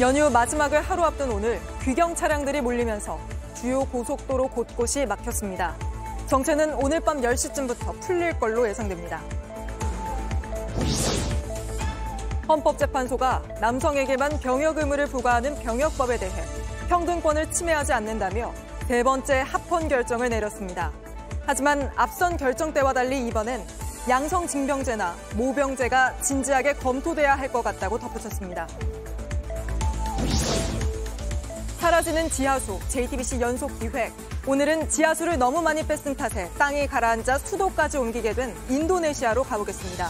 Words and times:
연휴 0.00 0.30
마지막을 0.30 0.80
하루 0.80 1.02
앞둔 1.04 1.30
오늘 1.30 1.60
귀경 1.82 2.14
차량들이 2.14 2.60
몰리면서 2.60 3.18
주요 3.54 3.84
고속도로 3.84 4.48
곳곳이 4.48 5.06
막혔습니다. 5.06 5.76
정체는 6.26 6.74
오늘 6.74 7.00
밤 7.00 7.20
10시쯤부터 7.20 8.00
풀릴 8.00 8.38
걸로 8.38 8.66
예상됩니다. 8.68 9.20
헌법재판소가 12.48 13.42
남성에게만 13.60 14.40
병역 14.40 14.78
의무를 14.78 15.06
부과하는 15.06 15.58
병역법에 15.60 16.18
대해 16.18 16.42
평등권을 16.88 17.50
침해하지 17.52 17.92
않는다며 17.92 18.52
세 18.88 19.02
번째 19.02 19.40
합헌 19.46 19.88
결정을 19.88 20.28
내렸습니다. 20.28 20.90
하지만 21.46 21.90
앞선 21.96 22.36
결정 22.36 22.72
때와 22.72 22.92
달리 22.92 23.26
이번엔 23.28 23.64
양성 24.08 24.46
징병제나 24.46 25.14
모병제가 25.36 26.20
진지하게 26.22 26.74
검토돼야 26.74 27.36
할 27.36 27.52
것 27.52 27.62
같다고 27.62 27.98
덧붙였습니다. 27.98 28.66
사라지는 31.82 32.30
지하수, 32.30 32.78
JTBC 32.86 33.40
연속 33.40 33.76
기획. 33.80 34.12
오늘은 34.46 34.88
지하수를 34.88 35.36
너무 35.36 35.60
많이 35.60 35.84
뺐은 35.84 36.14
탓에 36.16 36.48
땅이 36.56 36.86
가라앉아 36.86 37.38
수도까지 37.38 37.98
옮기게 37.98 38.34
된 38.34 38.54
인도네시아로 38.70 39.42
가보겠습니다. 39.42 40.08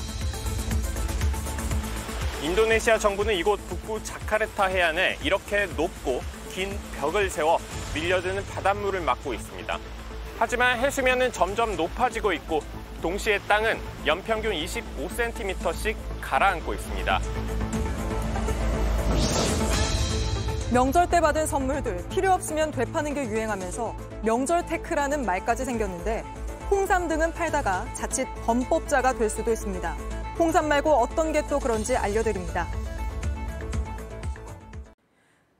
인도네시아 2.42 2.98
정부는 2.98 3.34
이곳 3.34 3.56
북부 3.68 4.04
자카르타 4.04 4.66
해안에 4.66 5.16
이렇게 5.22 5.64
높고 5.74 6.20
긴 6.50 6.78
벽을 7.00 7.30
세워 7.30 7.58
밀려드는 7.94 8.44
바닷물을 8.48 9.00
막고 9.00 9.32
있습니다. 9.32 9.78
하지만 10.38 10.78
해수면은 10.78 11.32
점점 11.32 11.74
높아지고 11.74 12.34
있고 12.34 12.60
동시에 13.00 13.38
땅은 13.48 13.80
연평균 14.04 14.52
25cm씩 14.52 15.96
가라앉고 16.20 16.74
있습니다. 16.74 17.20
명절 20.72 21.10
때 21.10 21.20
받은 21.20 21.46
선물들 21.46 22.02
필요 22.08 22.32
없으면 22.32 22.70
되파는 22.70 23.12
게 23.12 23.24
유행하면서 23.26 23.94
명절 24.24 24.64
테크라는 24.64 25.26
말까지 25.26 25.66
생겼는데 25.66 26.24
홍삼 26.70 27.08
등은 27.08 27.34
팔다가 27.34 27.84
자칫 27.92 28.26
범법자가 28.46 29.12
될 29.12 29.28
수도 29.28 29.52
있습니다. 29.52 29.92
홍삼 30.38 30.68
말고 30.68 30.90
어떤 30.90 31.30
게 31.32 31.42
또 31.46 31.58
그런지 31.58 31.94
알려드립니다. 31.94 32.66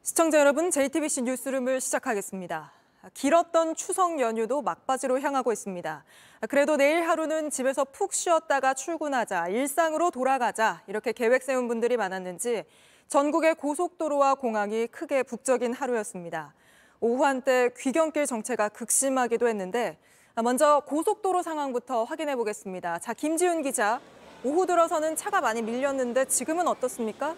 시청자 0.03 0.39
여러분, 0.39 0.71
JTBC 0.71 1.23
뉴스룸을 1.23 1.83
시작하겠습니다. 1.83 2.73
길었던 3.13 3.75
추석 3.75 4.19
연휴도 4.19 4.63
막바지로 4.63 5.21
향하고 5.21 5.53
있습니다. 5.53 6.05
그래도 6.49 6.79
내일 6.79 7.07
하루는 7.07 7.51
집에서 7.51 7.85
푹 7.85 8.15
쉬었다가 8.15 8.73
출근하자, 8.73 9.49
일상으로 9.49 10.11
돌아가자 10.11 10.81
이렇게 10.87 11.13
계획 11.13 11.43
세운 11.43 11.69
분들이 11.69 11.99
많았는지 11.99 12.65
전국의 13.13 13.57
고속도로와 13.57 14.37
공항이 14.37 14.87
크게 14.87 15.23
북적인 15.23 15.75
하루였습니다. 15.75 16.55
오후 16.99 17.27
한때 17.27 17.69
귀경길 17.79 18.25
정체가 18.25 18.71
극심하기도 18.71 19.49
했는데 19.49 19.99
먼저 20.43 20.83
고속도로 20.87 21.43
상황부터 21.43 22.05
확인해 22.05 22.37
보겠습니다. 22.37 23.01
자, 23.01 23.13
김지훈 23.13 23.61
기자. 23.61 24.01
오후 24.43 24.65
들어서는 24.65 25.15
차가 25.15 25.43
많이 25.43 25.61
밀렸는데 25.61 26.25
지금은 26.25 26.67
어떻습니까? 26.67 27.37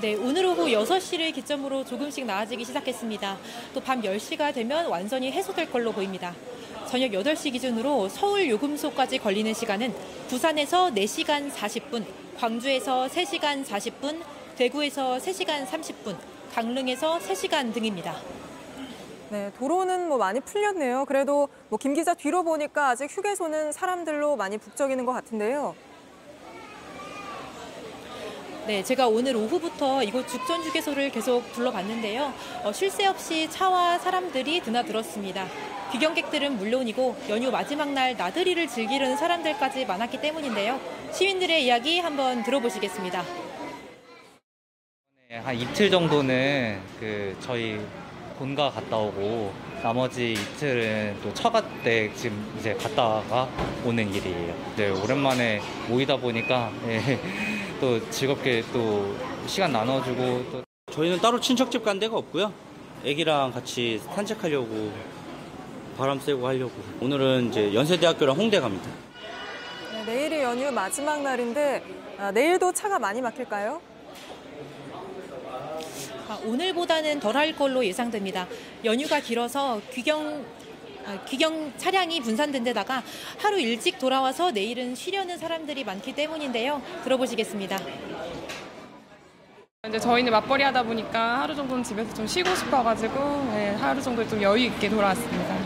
네, 0.00 0.16
오늘 0.16 0.44
오후 0.44 0.66
6시를 0.66 1.32
기점으로 1.32 1.84
조금씩 1.84 2.26
나아지기 2.26 2.64
시작했습니다. 2.64 3.38
또 3.72 3.80
밤 3.82 4.02
10시가 4.02 4.52
되면 4.52 4.86
완전히 4.86 5.30
해소될 5.30 5.70
걸로 5.70 5.92
보입니다. 5.92 6.34
저녁 6.92 7.12
8시 7.12 7.52
기준으로 7.52 8.10
서울 8.10 8.50
요금소까지 8.50 9.16
걸리는 9.16 9.54
시간은 9.54 9.94
부산에서 10.28 10.90
4시간 10.90 11.50
40분, 11.50 12.04
광주에서 12.36 13.06
3시간 13.06 13.64
40분, 13.64 14.20
대구에서 14.56 15.16
3시간 15.16 15.66
30분, 15.66 16.14
강릉에서 16.52 17.18
3시간 17.18 17.72
등입니다. 17.72 18.14
네, 19.30 19.50
도로는 19.58 20.06
뭐 20.06 20.18
많이 20.18 20.40
풀렸네요. 20.40 21.06
그래도 21.06 21.48
뭐 21.70 21.78
김 21.78 21.94
기자 21.94 22.12
뒤로 22.12 22.42
보니까 22.42 22.90
아직 22.90 23.06
휴게소는 23.10 23.72
사람들로 23.72 24.36
많이 24.36 24.58
북적이는 24.58 25.06
것 25.06 25.12
같은데요. 25.12 25.74
네, 28.66 28.84
제가 28.84 29.08
오늘 29.08 29.34
오후부터 29.34 30.02
이곳 30.02 30.28
죽전 30.28 30.60
휴게소를 30.60 31.10
계속 31.10 31.50
둘러봤는데요. 31.54 32.34
어, 32.64 32.72
쉴 32.72 32.90
새 32.90 33.06
없이 33.06 33.48
차와 33.50 33.98
사람들이 33.98 34.60
드나들었습니다. 34.60 35.71
귀경객들은 35.92 36.56
물론이고 36.56 37.16
연휴 37.28 37.50
마지막 37.50 37.92
날 37.92 38.16
나들이를 38.16 38.66
즐기려는 38.66 39.16
사람들까지 39.16 39.84
많았기 39.84 40.22
때문인데요. 40.22 40.80
시민들의 41.12 41.66
이야기 41.66 42.00
한번 42.00 42.42
들어보시겠습니다. 42.42 43.22
네, 45.28 45.36
한 45.36 45.54
이틀 45.54 45.90
정도는 45.90 46.80
그 46.98 47.36
저희 47.40 47.78
본가 48.38 48.70
갔다 48.70 48.96
오고 48.96 49.52
나머지 49.82 50.32
이틀은 50.32 51.18
또 51.22 51.34
처갓댁 51.34 52.16
지금 52.16 52.54
이제 52.58 52.72
갔다가 52.72 53.46
오는 53.84 54.10
길이에요. 54.10 54.54
이제 54.72 54.88
오랜만에 54.88 55.60
모이다 55.88 56.16
보니까 56.16 56.72
예, 56.86 57.18
또 57.80 58.08
즐겁게 58.08 58.64
또 58.72 59.14
시간 59.46 59.72
나눠주고 59.72 60.44
또 60.50 60.62
저희는 60.90 61.18
따로 61.18 61.38
친척집 61.38 61.84
간 61.84 61.98
데가 61.98 62.16
없고요. 62.16 62.50
애기랑 63.04 63.52
같이 63.52 64.00
산책하려고 64.14 64.92
바람 65.96 66.18
쐬고 66.18 66.46
하려고. 66.46 66.72
오늘은 67.00 67.48
이제 67.50 67.74
연세대학교랑 67.74 68.36
홍대 68.36 68.60
갑니다. 68.60 68.88
네, 69.92 70.04
내일이 70.04 70.40
연휴 70.42 70.70
마지막 70.70 71.22
날인데 71.22 71.82
아, 72.18 72.30
내일도 72.30 72.72
차가 72.72 72.98
많이 72.98 73.20
막힐까요? 73.20 73.80
아, 76.28 76.38
오늘보다는 76.44 77.20
덜 77.20 77.36
할 77.36 77.54
걸로 77.54 77.84
예상됩니다. 77.84 78.46
연휴가 78.84 79.20
길어서 79.20 79.80
귀경 79.92 80.44
아, 81.04 81.18
귀경 81.26 81.72
차량이 81.76 82.20
분산된 82.20 82.62
데다가 82.64 83.02
하루 83.38 83.58
일찍 83.60 83.98
돌아와서 83.98 84.50
내일은 84.50 84.94
쉬려는 84.94 85.36
사람들이 85.36 85.84
많기 85.84 86.14
때문인데요. 86.14 86.80
들어보시겠습니다. 87.04 87.76
이제 89.88 89.98
저희는 89.98 90.30
맞벌이 90.30 90.62
하다 90.62 90.84
보니까 90.84 91.40
하루 91.40 91.56
정도는 91.56 91.82
집에서 91.82 92.14
좀 92.14 92.24
쉬고 92.24 92.54
싶어가지고 92.54 93.14
네, 93.52 93.74
하루 93.80 94.00
정도 94.00 94.26
좀 94.28 94.40
여유 94.40 94.66
있게 94.66 94.88
돌아왔습니다. 94.88 95.61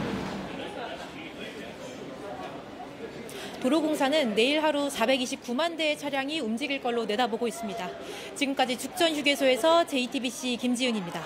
도로공사는 3.66 4.36
내일 4.36 4.62
하루 4.62 4.86
429만 4.86 5.76
대의 5.76 5.98
차량이 5.98 6.38
움직일 6.38 6.80
걸로 6.80 7.04
내다보고 7.04 7.48
있습니다. 7.48 7.90
지금까지 8.36 8.78
죽전 8.78 9.12
휴게소에서 9.16 9.84
JTBC 9.86 10.56
김지윤입니다. 10.58 11.20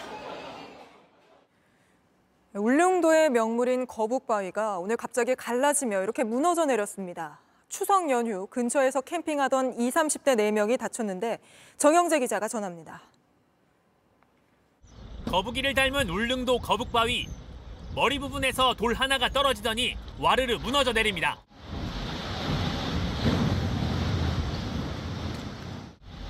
울릉도의 2.55 3.29
명물인 3.29 3.87
거북바위가 3.87 4.79
오늘 4.79 4.97
갑자기 4.97 5.35
갈라지며 5.35 6.03
이렇게 6.03 6.25
무너져 6.25 6.65
내렸습니다. 6.65 7.41
추석 7.69 8.09
연휴 8.09 8.47
근처에서 8.47 9.03
캠핑하던 9.03 9.75
20, 9.79 9.95
30대 9.95 10.35
4명이 10.35 10.79
다쳤는데 10.79 11.41
정영재 11.77 12.21
기자가 12.21 12.49
전합니다. 12.49 13.03
거북이를 15.27 15.75
닮은 15.75 16.09
울릉도 16.09 16.61
거북바위. 16.61 17.29
머리 17.95 18.19
부분에서 18.19 18.73
돌 18.73 18.95
하나가 18.95 19.29
떨어지더니 19.29 19.95
와르르 20.19 20.55
무너져 20.55 20.95
내립니다. 20.95 21.37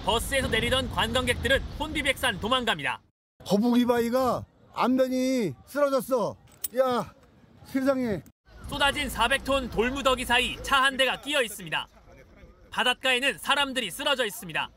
버스에서 0.05 0.49
내리던 0.49 0.91
관광객들은 0.91 1.61
혼비백산 1.78 2.41
도망갑니다. 2.41 3.00
거북이 3.44 3.84
바위가 3.87 4.44
안면이 4.72 5.55
쓰러졌어. 5.66 6.37
야, 6.78 7.12
세상에. 7.65 8.22
쏟아진 8.69 9.09
400톤 9.09 9.71
돌무더기 9.71 10.25
사이 10.25 10.56
차 10.62 10.83
한 10.84 10.97
대가 10.97 11.21
끼어 11.21 11.43
있습니다. 11.43 11.87
바닷가에는 12.71 13.39
사람들이 13.39 13.91
쓰러져 13.91 14.25
있습니다. 14.25 14.71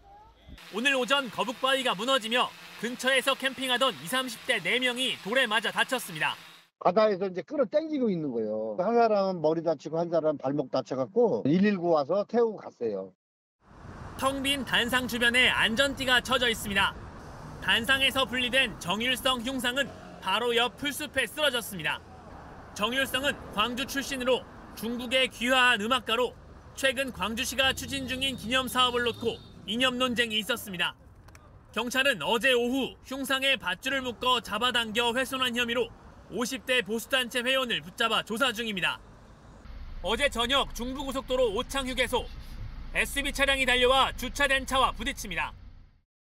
오늘 0.75 0.95
오전 0.95 1.29
거북바위가 1.29 1.93
무너지며 1.95 2.49
근처에서 2.81 3.35
캠핑하던 3.35 3.93
20, 4.03 4.11
30대 4.11 4.59
4명이 4.61 5.23
돌에 5.23 5.45
맞아 5.47 5.71
다쳤습니다. 5.71 6.33
바다에서 6.79 7.27
이제 7.27 7.41
끌어 7.43 7.63
당기고 7.65 8.09
있는 8.09 8.31
거예요. 8.31 8.75
한 8.79 8.93
사람은 8.95 9.41
머리 9.41 9.63
다치고 9.63 9.97
한 9.99 10.09
사람은 10.09 10.37
발목 10.39 10.69
다쳐갖고 10.71 11.43
119 11.43 11.89
와서 11.91 12.25
태우고 12.27 12.57
갔어요. 12.57 13.13
텅 14.17 14.43
빈 14.43 14.63
단상 14.63 15.07
주변에 15.07 15.49
안전띠가 15.49 16.21
쳐져 16.21 16.47
있습니다. 16.49 16.95
단상에서 17.61 18.25
분리된 18.25 18.79
정율성 18.79 19.41
흉상은 19.41 19.89
바로 20.21 20.55
옆 20.55 20.77
풀숲에 20.77 21.27
쓰러졌습니다. 21.27 21.99
정율성은 22.75 23.53
광주 23.53 23.85
출신으로 23.85 24.41
중국의 24.75 25.29
귀화한 25.29 25.81
음악가로 25.81 26.33
최근 26.75 27.11
광주시가 27.11 27.73
추진 27.73 28.07
중인 28.07 28.35
기념 28.37 28.67
사업을 28.67 29.03
놓고 29.03 29.37
이념 29.65 29.97
논쟁이 29.97 30.37
있었습니다. 30.39 30.95
경찰은 31.73 32.21
어제 32.21 32.53
오후 32.53 32.95
흉상의 33.05 33.57
밧줄을 33.57 34.01
묶어 34.01 34.41
잡아당겨 34.41 35.13
훼손한 35.13 35.55
혐의로 35.55 35.89
50대 36.31 36.85
보수단체 36.85 37.41
회원을 37.41 37.81
붙잡아 37.81 38.23
조사 38.23 38.51
중입니다. 38.51 38.99
어제 40.01 40.29
저녁 40.29 40.73
중부고속도로 40.75 41.53
오창휴게소 41.55 42.25
SB 42.93 43.33
차량이 43.33 43.65
달려와 43.65 44.11
주차된 44.13 44.67
차와 44.67 44.91
부딪힙니다. 44.91 45.51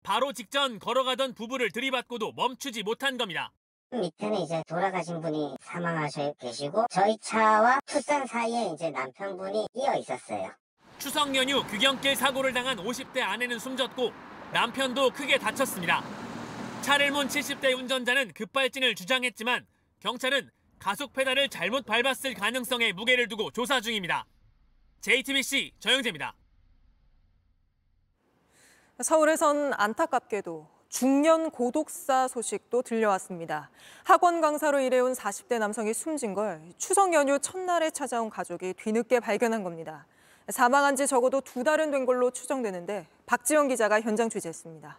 바로 0.04 0.32
직전 0.32 0.78
걸어가던 0.78 1.34
부부를 1.34 1.72
들이받고도 1.72 2.32
멈추지 2.32 2.84
못한 2.84 3.18
겁니다. 3.18 3.52
밑에는 3.90 4.40
이제 4.40 4.62
돌아가신 4.68 5.20
분이 5.20 5.56
사망하셔 5.60 6.32
계시고 6.34 6.86
저희 6.88 7.18
차와 7.18 7.80
투싼 7.86 8.24
사이에 8.24 8.70
이제 8.72 8.88
남편분이 8.90 9.66
끼어 9.74 9.96
있었어요. 9.96 10.52
추석 10.98 11.34
연휴 11.34 11.66
귀경길 11.66 12.14
사고를 12.14 12.52
당한 12.52 12.76
50대 12.76 13.20
아내는 13.20 13.58
숨졌고 13.58 14.12
남편도 14.52 15.10
크게 15.10 15.38
다쳤습니다. 15.38 16.04
차를 16.82 17.10
몬 17.10 17.26
70대 17.26 17.76
운전자는 17.76 18.32
급발진을 18.32 18.94
주장했지만 18.94 19.66
경찰은 19.98 20.50
가속 20.78 21.12
페달을 21.14 21.48
잘못 21.48 21.84
밟았을 21.84 22.34
가능성에 22.34 22.92
무게를 22.92 23.26
두고 23.28 23.50
조사 23.50 23.80
중입니다. 23.80 24.24
JTBC 25.00 25.72
정영재입니다. 25.80 26.34
서울에선 29.02 29.72
안타깝게도 29.74 30.66
중년 30.90 31.50
고독사 31.50 32.28
소식도 32.28 32.82
들려왔습니다. 32.82 33.70
학원 34.04 34.40
강사로 34.40 34.80
일해온 34.80 35.12
40대 35.14 35.58
남성이 35.58 35.94
숨진 35.94 36.34
걸 36.34 36.60
추석 36.76 37.14
연휴 37.14 37.38
첫날에 37.38 37.90
찾아온 37.90 38.28
가족이 38.28 38.74
뒤늦게 38.74 39.20
발견한 39.20 39.62
겁니다. 39.62 40.06
사망한 40.48 40.96
지 40.96 41.06
적어도 41.06 41.40
두 41.40 41.62
달은 41.64 41.90
된 41.92 42.04
걸로 42.04 42.30
추정되는데 42.30 43.06
박지영 43.26 43.68
기자가 43.68 44.00
현장 44.00 44.28
취재했습니다. 44.28 44.98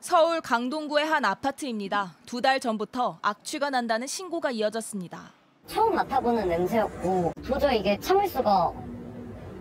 서울 0.00 0.40
강동구의 0.40 1.06
한 1.06 1.24
아파트입니다. 1.24 2.16
두 2.26 2.40
달 2.42 2.58
전부터 2.58 3.20
악취가 3.22 3.70
난다는 3.70 4.08
신고가 4.08 4.50
이어졌습니다. 4.50 5.30
처음 5.68 5.94
맡아보는 5.94 6.48
냄새였고 6.48 7.32
도저히 7.46 7.78
이게 7.78 7.98
참을 8.00 8.26
수가 8.26 8.72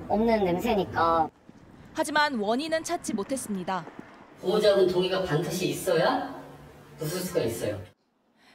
없는 0.10 0.44
냄새니까 0.46 1.30
하지만 1.94 2.36
원인은 2.36 2.84
찾지 2.84 3.14
못했습니다. 3.14 3.86
보호자분 4.40 4.88
동의가 4.88 5.24
반드시 5.24 5.70
있어야 5.70 6.42
부술 6.98 7.20
수가 7.20 7.42
있어요. 7.42 7.82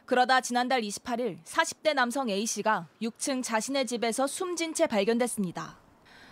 그러다 0.07 0.41
지난달 0.41 0.83
28일 0.83 1.43
40대 1.45 1.95
남성 1.95 2.31
A씨가 2.31 2.87
6층 3.03 3.43
자신의 3.43 3.87
집에서 3.87 4.27
숨진 4.27 4.73
채 4.73 4.87
발견됐습니다. 4.87 5.79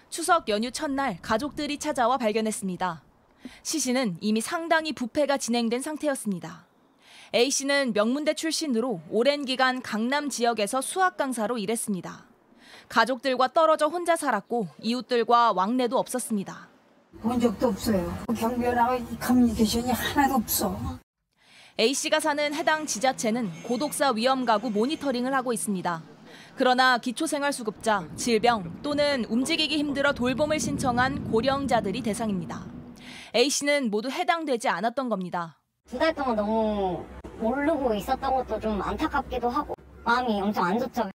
추석 0.08 0.48
연휴 0.48 0.70
첫날 0.70 1.18
가족들이 1.20 1.78
찾아와 1.78 2.16
발견했습니다. 2.16 3.02
시 3.62 3.78
씨는 3.80 4.16
이미 4.20 4.40
상당히 4.40 4.92
부패가 4.92 5.38
진행된 5.38 5.82
상태였습니다. 5.82 6.66
A씨는 7.34 7.92
명문대 7.94 8.34
출신으로 8.34 9.00
오랜 9.10 9.44
기간 9.44 9.82
강남 9.82 10.28
지역에서 10.28 10.80
수학 10.80 11.16
강사로 11.16 11.58
일했습니다. 11.58 12.26
가족들과 12.88 13.48
떨어져 13.48 13.88
혼자 13.88 14.14
살았고 14.14 14.68
이웃들과 14.80 15.52
왕래도 15.52 15.98
없었습니다. 15.98 16.73
본 17.22 17.40
적도 17.40 17.68
없어요. 17.68 18.12
경비원하고 18.36 19.04
커뮤니케이션이 19.20 19.90
하나도 19.90 20.34
없어. 20.34 20.78
A씨가 21.78 22.20
사는 22.20 22.54
해당 22.54 22.86
지자체는 22.86 23.50
고독사 23.64 24.12
위험 24.12 24.44
가구 24.44 24.70
모니터링을 24.70 25.34
하고 25.34 25.52
있습니다. 25.52 26.02
그러나 26.56 26.98
기초생활수급자, 26.98 28.08
질병 28.14 28.80
또는 28.82 29.24
움직이기 29.28 29.76
힘들어 29.78 30.12
돌봄을 30.12 30.60
신청한 30.60 31.30
고령자들이 31.30 32.02
대상입니다. 32.02 32.64
A씨는 33.34 33.90
모두 33.90 34.08
해당되지 34.10 34.68
않았던 34.68 35.08
겁니다. 35.08 35.58
두 35.90 35.98
달 35.98 36.14
동안 36.14 36.36
너무 36.36 37.04
모르고 37.40 37.94
있었던 37.94 38.34
것도 38.34 38.60
좀 38.60 38.80
안타깝기도 38.80 39.48
하고 39.48 39.74
마음이 40.04 40.40
엄청 40.40 40.64
안 40.64 40.78
좋죠. 40.78 41.10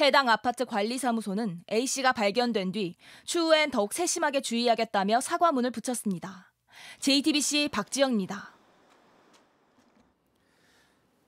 해당 0.00 0.28
아파트 0.28 0.64
관리사무소는 0.64 1.62
A씨가 1.70 2.12
발견된 2.12 2.72
뒤 2.72 2.96
추후엔 3.24 3.70
더욱 3.70 3.92
세심하게 3.92 4.40
주의하겠다며 4.40 5.20
사과문을 5.20 5.70
붙였습니다. 5.70 6.52
JTBC 6.98 7.68
박지영입니다. 7.70 8.54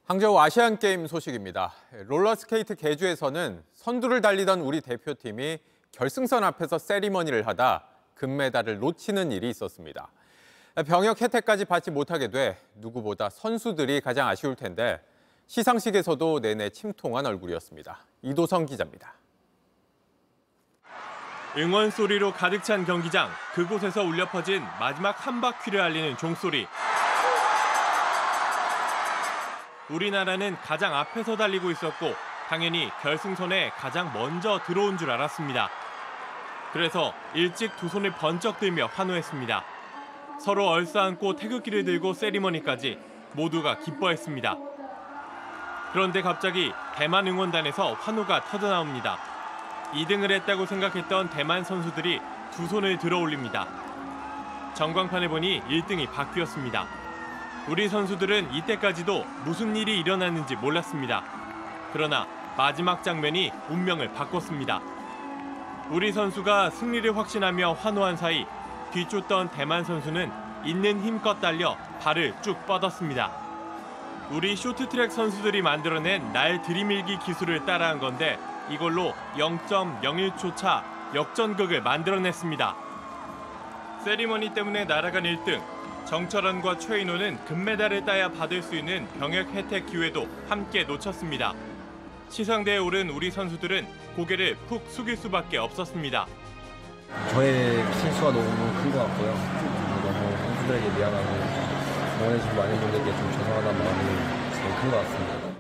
항저우 0.06 0.38
아시안 0.38 0.78
게임 0.78 1.06
소식입니다. 1.06 1.72
롤러스케이트 2.06 2.74
계주에서는 2.75 3.62
선두를 3.74 4.20
달리던 4.20 4.60
우리 4.60 4.80
대표팀이 4.80 5.58
결승선 5.92 6.42
앞에서 6.44 6.78
세리머니를 6.78 7.46
하다 7.46 7.88
금메달을 8.14 8.80
놓치는 8.80 9.30
일이 9.30 9.48
있었습니다. 9.50 10.10
병역 10.86 11.20
혜택까지 11.20 11.64
받지 11.64 11.90
못하게 11.90 12.28
돼 12.28 12.56
누구보다 12.74 13.30
선수들이 13.30 14.00
가장 14.00 14.28
아쉬울 14.28 14.56
텐데 14.56 15.00
시상식에서도 15.46 16.40
내내 16.40 16.70
침통한 16.70 17.25
얼굴이었습니다. 17.26 17.98
이도성 18.22 18.66
기자입니다. 18.66 19.14
응원 21.56 21.90
소리로 21.90 22.32
가득 22.32 22.62
찬 22.64 22.84
경기장 22.84 23.31
그곳에서 23.54 24.02
울려 24.02 24.28
퍼진 24.28 24.62
마지막 24.78 25.26
한 25.26 25.40
바퀴를 25.40 25.81
알리는 25.81 26.16
종소리. 26.19 26.66
우리나라는 29.88 30.56
가장 30.56 30.94
앞에서 30.94 31.37
달리고 31.37 31.70
있었고 31.70 32.12
당연히 32.49 32.90
결승선에 33.00 33.70
가장 33.70 34.12
먼저 34.12 34.60
들어온 34.66 34.99
줄 34.99 35.10
알았습니다. 35.10 35.70
그래서 36.72 37.14
일찍 37.34 37.75
두 37.76 37.88
손을 37.88 38.10
번쩍 38.10 38.58
들며 38.58 38.87
환호했습니다. 38.87 39.64
서로 40.40 40.69
얼싸안고 40.69 41.37
태극기를 41.37 41.84
들고 41.84 42.12
세리머니까지 42.12 42.99
모두가 43.32 43.78
기뻐했습니다. 43.78 44.75
그런데 45.96 46.20
갑자기 46.20 46.75
대만 46.94 47.26
응원단에서 47.26 47.94
환호가 47.94 48.44
터져나옵니다. 48.44 49.16
2등을 49.94 50.31
했다고 50.31 50.66
생각했던 50.66 51.31
대만 51.31 51.64
선수들이 51.64 52.20
두 52.50 52.66
손을 52.66 52.98
들어 52.98 53.19
올립니다. 53.19 53.66
전광판을 54.75 55.31
보니 55.31 55.62
1등이 55.62 56.12
바뀌었습니다. 56.12 56.84
우리 57.69 57.88
선수들은 57.88 58.52
이때까지도 58.52 59.25
무슨 59.46 59.75
일이 59.75 59.98
일어났는지 59.98 60.56
몰랐습니다. 60.56 61.25
그러나 61.94 62.26
마지막 62.58 63.02
장면이 63.02 63.50
운명을 63.70 64.12
바꿨습니다. 64.12 64.82
우리 65.88 66.12
선수가 66.12 66.69
승리를 66.72 67.16
확신하며 67.16 67.72
환호한 67.72 68.19
사이 68.19 68.44
뒤쫓던 68.92 69.49
대만 69.52 69.82
선수는 69.82 70.31
있는 70.62 71.00
힘껏 71.00 71.40
달려 71.40 71.75
발을 72.02 72.34
쭉 72.42 72.66
뻗었습니다. 72.66 73.45
우리 74.31 74.56
쇼트트랙 74.56 75.12
선수들이 75.12 75.62
만들어낸 75.62 76.32
날 76.32 76.61
들이밀기 76.62 77.19
기술을 77.20 77.64
따라한 77.64 78.00
건데 78.00 78.38
이걸로 78.70 79.14
0.01초 79.37 80.56
차 80.56 80.84
역전극을 81.14 81.82
만들어냈습니다. 81.82 82.76
세리머니 84.05 84.52
때문에 84.52 84.84
날아간 84.84 85.23
1등, 85.23 85.62
정철원과 86.06 86.78
최인호는 86.78 87.45
금메달을 87.45 88.04
따야 88.04 88.30
받을 88.30 88.62
수 88.62 88.75
있는 88.76 89.06
병역 89.18 89.49
혜택 89.50 89.87
기회도 89.87 90.28
함께 90.49 90.85
놓쳤습니다. 90.85 91.54
시상대에 92.28 92.78
오른 92.78 93.11
우리 93.11 93.30
선수들은 93.30 93.87
고개를 94.16 94.56
푹 94.68 94.85
숙일 94.90 95.16
수밖에 95.16 95.59
없었습니다. 95.59 96.26
저의 97.30 97.85
실수가 97.95 98.33
너무 98.33 98.45
큰 98.83 98.92
것 98.92 98.99
같고요. 98.99 99.30
너무 100.02 100.37
선수들에게 100.37 100.99
미안하고 100.99 101.65
응원해주신 102.26 102.56
많은 102.56 102.80
분들께 102.80 103.16
좀 103.16 103.33
죄송하다는 103.33 103.85
마음이 103.85 104.54
제일 104.54 104.75
큰 104.80 104.90
것 104.90 104.97
같습니다. 104.97 105.56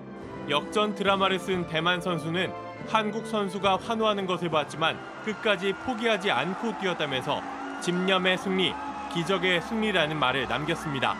역전 0.50 0.94
드라마를 0.94 1.38
쓴 1.38 1.66
대만 1.68 2.00
선수는 2.00 2.52
한국 2.88 3.26
선수가 3.26 3.76
환호하는 3.76 4.26
것을 4.26 4.50
봤지만 4.50 4.98
끝까지 5.24 5.72
포기하지 5.72 6.30
않고 6.30 6.78
뛰었다면서 6.80 7.40
집념의 7.82 8.38
승리, 8.38 8.72
기적의 9.12 9.62
승리라는 9.62 10.16
말을 10.18 10.48
남겼습니다. 10.48 11.16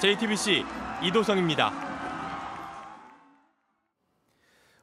JTBC 0.00 0.64
이도성입니다. 1.02 1.72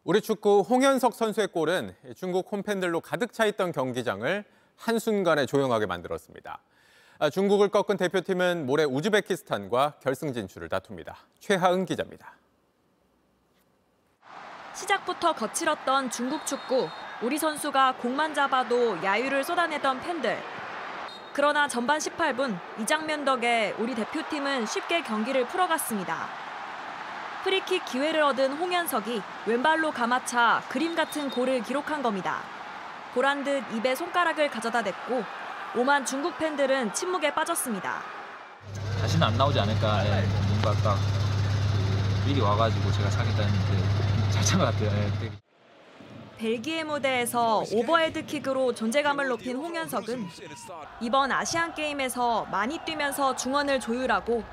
우리 0.04 0.22
축구 0.22 0.62
홍현석 0.62 1.14
선수의 1.14 1.48
골은 1.50 1.94
중국 2.16 2.52
홈팬들로 2.52 3.02
가득 3.02 3.34
차 3.34 3.46
있던 3.46 3.72
경기장을 3.72 4.44
한순간에 4.78 5.46
조용하게 5.46 5.86
만들었습니다. 5.86 6.60
아, 7.22 7.30
중국을 7.30 7.68
꺾은 7.68 7.98
대표팀은 7.98 8.66
모레 8.66 8.86
우즈베키스탄과 8.86 9.96
결승 10.02 10.32
진출을 10.32 10.70
다툽니다. 10.70 11.18
최하은 11.42 11.84
기자입니다. 11.84 12.32
시작부터 14.74 15.34
거칠었던 15.34 16.12
중국 16.12 16.46
축구. 16.46 16.88
우리 17.22 17.38
선수가 17.38 17.96
공만 17.98 18.34
잡아도 18.34 19.04
야유를 19.04 19.44
쏟아내던 19.44 20.00
팬들. 20.00 20.38
그러나 21.34 21.68
전반 21.68 22.00
18분 22.00 22.58
이 22.80 22.86
장면 22.86 23.26
덕에 23.26 23.76
우리 23.80 23.94
대표팀은 23.96 24.66
쉽게 24.66 25.04
경기를 25.04 25.46
풀어갔습니다. 25.46 26.26
프리킥 27.44 27.84
기회를 27.84 28.22
얻은 28.22 28.54
홍현석이 28.54 29.22
왼발로 29.46 29.92
감아차 29.92 30.64
그림 30.70 30.96
같은 30.96 31.30
골을 31.30 31.64
기록한 31.64 32.02
겁니다. 32.02 32.40
보란 33.14 33.44
듯 33.44 33.62
입에 33.74 33.94
손가락을 33.94 34.50
가져다 34.50 34.82
댔고 34.82 35.26
오만 35.76 36.06
중국 36.06 36.38
팬들은 36.38 36.94
침묵에 36.94 37.34
빠졌습니다. 37.34 38.02
다시는 39.02 39.28
안 39.28 39.38
나오지 39.38 39.60
않을까. 39.60 40.06
예, 40.06 40.26
뭔가 40.48 40.72
딱 40.82 40.92
그 40.92 41.00
미리 42.26 42.42
와가지고 42.42 42.92
제가 42.92 43.10
차겠다 43.10 43.44
했는데 43.44 44.30
잘 44.32 44.44
찬 44.44 44.60
것 44.60 44.66
같아요. 44.66 44.90
예. 44.90 45.32
벨기에 46.38 46.84
무대에서 46.86 47.64
오버헤드 47.74 48.26
킥으로 48.26 48.74
존재감을 48.74 49.28
높인 49.28 49.58
홍현석은 49.58 50.26
이번 51.02 51.32
아시안 51.34 51.74
게임에서 51.74 52.46
많이 52.50 52.78
뛰면서 52.80 53.36
중원을 53.36 53.82
조율하고 53.82 54.44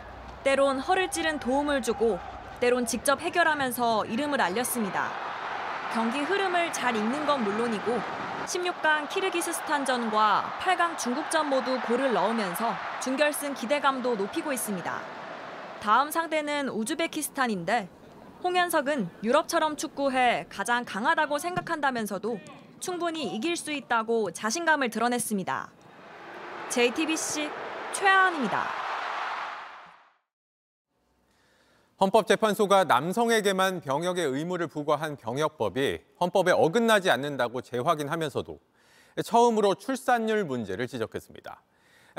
때론 0.42 0.80
허를 0.80 1.10
찌른 1.12 1.38
도움을 1.38 1.82
주고 1.82 2.18
때론 2.58 2.86
직접 2.86 3.20
해결하면서 3.20 4.06
이름을 4.06 4.40
알렸습니다. 4.40 5.10
경기 5.94 6.18
흐름을 6.20 6.72
잘 6.72 6.96
읽는 6.96 7.24
건 7.24 7.44
물론이고 7.44 8.00
16강 8.46 9.08
키르기스스탄전과 9.08 10.58
8강 10.60 10.96
중국전 10.96 11.48
모두 11.48 11.80
골을 11.80 12.12
넣으면서 12.12 12.72
준결승 13.02 13.54
기대감도 13.54 14.14
높이고 14.14 14.52
있습니다. 14.52 15.00
다음 15.80 16.10
상대는 16.10 16.68
우즈베키스탄인데 16.68 17.88
홍현석은 18.44 19.10
유럽처럼 19.24 19.76
축구해 19.76 20.46
가장 20.48 20.84
강하다고 20.84 21.38
생각한다면서도 21.38 22.38
충분히 22.78 23.34
이길 23.34 23.56
수 23.56 23.72
있다고 23.72 24.30
자신감을 24.32 24.90
드러냈습니다. 24.90 25.70
JTBC 26.68 27.50
최하은입니다. 27.92 28.85
헌법재판소가 31.98 32.84
남성에게만 32.84 33.80
병역의 33.80 34.26
의무를 34.26 34.66
부과한 34.66 35.16
병역법이 35.16 35.98
헌법에 36.20 36.52
어긋나지 36.52 37.10
않는다고 37.10 37.62
재확인하면서도 37.62 38.58
처음으로 39.24 39.76
출산율 39.76 40.44
문제를 40.44 40.88
지적했습니다. 40.88 41.62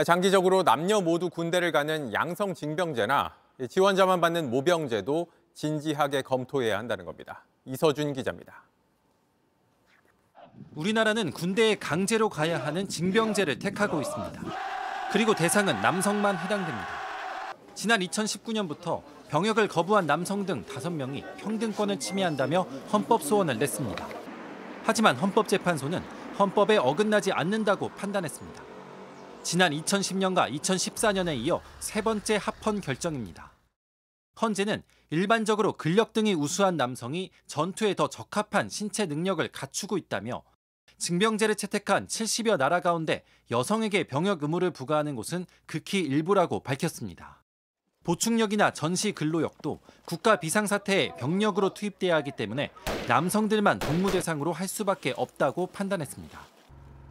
장기적으로 0.03 0.63
남녀 0.63 0.99
모두 0.99 1.29
군대를 1.29 1.71
가는 1.71 2.11
양성 2.11 2.55
징병제나 2.55 3.35
지원자만 3.69 4.19
받는 4.19 4.49
모병제도 4.49 5.27
진지하게 5.53 6.23
검토해야 6.23 6.77
한다는 6.77 7.05
겁니다. 7.05 7.45
이서준 7.65 8.13
기자입니다. 8.13 8.63
우리나라는 10.75 11.31
군대에 11.31 11.75
강제로 11.75 12.29
가야 12.29 12.63
하는 12.63 12.87
징병제를 12.87 13.59
택하고 13.59 14.01
있습니다. 14.01 14.41
그리고 15.11 15.35
대상은 15.35 15.81
남성만 15.81 16.37
해당됩니다. 16.37 16.87
지난 17.75 17.99
2019년부터 17.99 19.01
병역을 19.29 19.67
거부한 19.67 20.05
남성 20.05 20.45
등 20.45 20.63
5명이 20.65 21.37
평등권을 21.37 21.99
침해한다며 21.99 22.61
헌법 22.91 23.21
소원을 23.21 23.57
냈습니다. 23.57 24.07
하지만 24.83 25.15
헌법재판소는 25.17 26.01
헌법에 26.39 26.77
어긋나지 26.77 27.31
않는다고 27.31 27.89
판단했습니다. 27.89 28.63
지난 29.43 29.71
2010년과 29.71 30.53
2014년에 30.59 31.37
이어 31.37 31.61
세 31.79 32.01
번째 32.01 32.37
합헌 32.41 32.81
결정입니다. 32.81 33.51
헌재는 34.41 34.83
일반적으로 35.09 35.73
근력 35.73 36.13
등이 36.13 36.33
우수한 36.33 36.77
남성이 36.77 37.31
전투에 37.47 37.95
더 37.95 38.07
적합한 38.07 38.69
신체 38.69 39.05
능력을 39.05 39.45
갖추고 39.49 39.97
있다며 39.97 40.43
징병제를 40.97 41.55
채택한 41.55 42.07
70여 42.07 42.57
나라 42.57 42.79
가운데 42.81 43.23
여성에게 43.51 44.05
병역 44.05 44.43
의무를 44.43 44.71
부과하는 44.71 45.15
곳은 45.15 45.45
극히 45.65 45.99
일부라고 45.99 46.61
밝혔습니다. 46.61 47.43
보충력이나 48.07 48.71
전시 48.71 49.11
근로역도 49.11 49.81
국가 50.05 50.37
비상사태에 50.37 51.17
병력으로 51.17 51.73
투입돼야 51.73 52.15
하기 52.15 52.31
때문에 52.37 52.71
남성들만 53.09 53.79
복무 53.79 54.11
대상으로 54.11 54.53
할 54.53 54.69
수밖에 54.69 55.13
없다고 55.17 55.67
판단했습니다. 55.67 56.39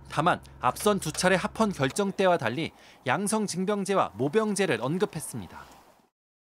다만 0.09 0.41
앞선 0.59 0.99
두 0.99 1.13
차례 1.13 1.37
합헌 1.37 1.73
결정 1.73 2.13
때와 2.13 2.39
달리 2.39 2.73
양성 3.07 3.47
징병제와 3.47 4.13
모병제를 4.15 4.79
언급했습니다. 4.81 5.67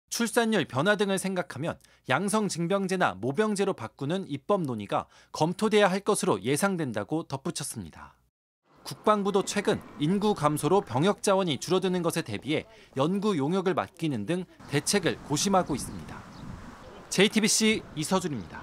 출산율 0.07 0.63
변화 0.63 0.95
등을 0.95 1.19
생각하면 1.19 1.77
양성 2.07 2.47
징병제나 2.47 3.15
모병제로 3.15 3.73
바꾸는 3.73 4.25
입법 4.29 4.61
논의가 4.61 5.07
검토돼야 5.33 5.89
할 5.89 5.99
것으로 5.99 6.41
예상된다고 6.43 7.23
덧붙였습니다. 7.23 8.15
국방부도 8.85 9.43
최근 9.43 9.81
인구 9.99 10.35
감소로 10.35 10.81
병역 10.81 11.23
자원이 11.23 11.59
줄어드는 11.59 12.03
것에 12.03 12.21
대비해 12.21 12.65
연구 12.95 13.35
용역을 13.37 13.73
맡기는 13.73 14.25
등 14.25 14.45
대책을 14.69 15.23
고심하고 15.23 15.75
있습니다. 15.75 16.23
JTBC 17.09 17.83
이서준입니다. 17.95 18.61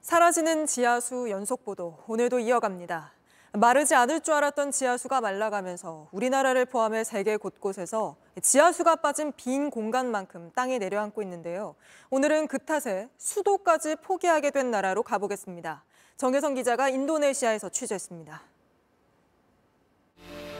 사라지는 0.00 0.66
지하수 0.66 1.28
연속 1.30 1.64
보도 1.64 2.02
오늘도 2.08 2.40
이어갑니다. 2.40 3.12
마르지 3.52 3.94
않을 3.94 4.20
줄 4.20 4.34
알았던 4.34 4.72
지하수가 4.72 5.20
말라가면서 5.20 6.08
우리나라를 6.12 6.66
포함해 6.66 7.04
세계 7.04 7.36
곳곳에서 7.36 8.16
지하수가 8.40 8.96
빠진 8.96 9.32
빈 9.36 9.70
공간만큼 9.70 10.52
땅이 10.54 10.78
내려앉고 10.78 11.22
있는데요. 11.22 11.74
오늘은 12.10 12.48
그 12.48 12.58
탓에 12.58 13.08
수도까지 13.16 13.96
포기하게 13.96 14.50
된 14.50 14.70
나라로 14.70 15.02
가보겠습니다. 15.02 15.84
정혜성 16.18 16.54
기자가 16.54 16.88
인도네시아에서 16.88 17.68
취재했습니다. 17.68 18.42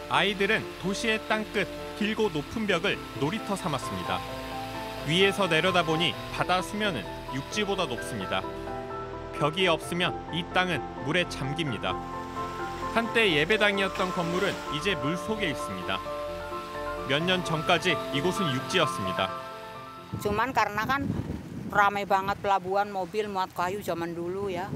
아이들은 0.09 0.63
도시의 0.81 1.27
땅끝 1.29 1.67
길고 1.99 2.29
높은 2.29 2.65
벽을 2.69 2.97
놀이터 3.19 3.57
삼았습니다. 3.57 4.21
위에서 5.09 5.49
내려다보니 5.49 6.15
바다 6.33 6.63
수면은 6.63 7.03
육지보다 7.35 7.87
높습니다. 7.87 8.41
벽이 9.35 9.67
없으면 9.67 10.33
이 10.33 10.45
땅은 10.55 11.05
물에 11.05 11.29
잠깁니다. 11.29 11.93
한때 12.95 13.35
예배당이었던 13.35 14.13
건물은 14.13 14.55
이제 14.79 14.95
물 14.95 15.17
속에 15.17 15.51
있습니다. 15.51 15.99
몇 17.09 17.21
년 17.25 17.45
전까지 17.45 17.97
이곳은 18.15 18.47
육지였습니다. 18.55 19.29
Cuman 20.23 20.53
karena 20.55 20.87
kan 20.87 21.03
ramai 21.73 22.07
banget 22.07 22.39
pelabuhan 22.41 22.89
mobil 22.95 23.27
muat 23.29 23.51
kayu 23.57 23.83
zaman 23.83 24.15
dulu 24.15 24.49
ya. 24.55 24.71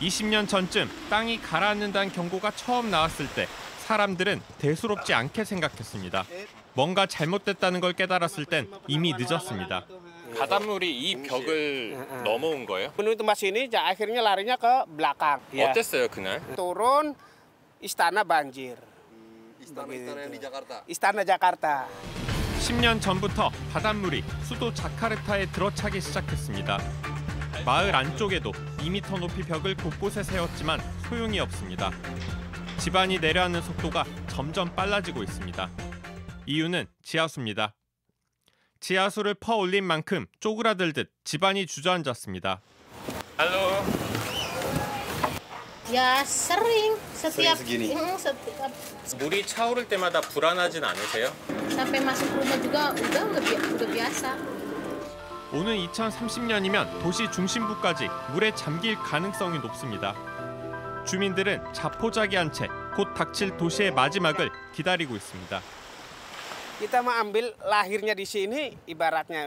20년 0.00 0.48
전쯤 0.48 0.90
땅이 1.10 1.40
가라앉는다는 1.40 2.12
경고가 2.12 2.50
처음 2.52 2.90
나왔을 2.90 3.28
때 3.34 3.46
사람들은 3.86 4.40
대수롭지 4.58 5.14
않게 5.14 5.44
생각했습니다. 5.44 6.24
뭔가 6.72 7.06
잘못됐다는 7.06 7.80
걸 7.80 7.92
깨달았을 7.92 8.46
땐 8.46 8.68
이미 8.88 9.12
늦었습니다. 9.16 9.84
바닷물이 10.38 10.90
이 10.90 11.22
벽을 11.22 12.22
넘어온 12.24 12.66
거예요? 12.66 12.90
Penuh 12.96 13.14
itu 13.14 13.22
masih 13.22 13.54
ini, 13.54 13.70
ya 13.70 13.86
akhirnya 13.86 14.18
larinya 14.18 14.56
ke 14.58 14.82
belakang. 14.90 15.38
Ya. 15.54 15.70
어땠어요 15.70 16.08
그날? 16.08 16.42
Turun, 16.56 17.14
istana 17.80 18.26
banjir. 18.26 18.74
istana 19.62 19.94
istana 19.94 20.26
yang 20.26 20.32
di 20.34 20.40
Jakarta. 20.42 20.82
Istana 20.90 21.22
Jakarta. 21.22 21.86
10년 22.66 23.00
전부터 23.00 23.50
바닷물이 23.72 24.24
수도 24.42 24.74
자카르타에 24.74 25.46
들어차기 25.52 26.00
시작했습니다. 26.00 26.78
마을 27.64 27.94
안쪽에도 27.94 28.52
2m 28.78 29.18
높이 29.20 29.42
벽을 29.42 29.74
곳곳에 29.76 30.22
세웠지만 30.22 30.80
소용이 31.08 31.40
없습니다. 31.40 31.90
집안이 32.78 33.18
내려앉는 33.18 33.62
속도가 33.62 34.04
점점 34.28 34.74
빨라지고 34.74 35.22
있습니다. 35.22 35.70
이유는 36.46 36.86
지하수입니다. 37.02 37.74
지하수를 38.80 39.34
퍼 39.34 39.56
올린 39.56 39.84
만큼 39.84 40.26
쪼그라들듯 40.40 41.10
집안이 41.24 41.66
주저앉았습니다. 41.66 42.60
Halo. 43.40 43.84
Ya 45.92 46.20
sering 46.22 46.96
setiap 47.14 47.56
segini? 47.58 47.92
Hmm, 47.94 48.14
setiap 48.16 48.72
물이 49.18 49.46
차오를 49.46 49.88
때마다 49.88 50.20
불안하진 50.20 50.82
않으세요? 50.84 51.32
sampai 51.70 52.00
masuk 52.00 52.28
rumah 52.36 52.56
juga 52.62 52.92
udah 52.92 53.24
udah, 53.24 53.40
bi- 53.42 53.60
udah 53.74 53.88
biasa. 53.92 54.53
오는 55.54 55.76
2030년이면 55.88 57.00
도시 57.00 57.30
중심부까지 57.30 58.08
물에 58.32 58.54
잠길 58.54 58.96
가능성이 58.96 59.58
높습니다. 59.60 60.14
주민들은 61.06 61.72
자포자기한 61.72 62.52
채 62.52 62.66
곧 62.94 63.12
닥칠 63.12 63.56
도시의 63.56 63.90
마지막을 63.92 64.50
기다리고 64.72 65.16
있습니다. 65.16 65.60
Kita 66.78 66.98
mau 67.02 67.14
ambil 67.14 67.54
lahirnya 67.62 68.14
di 68.14 68.26
sini, 68.26 68.74
ibaratnya. 68.86 69.46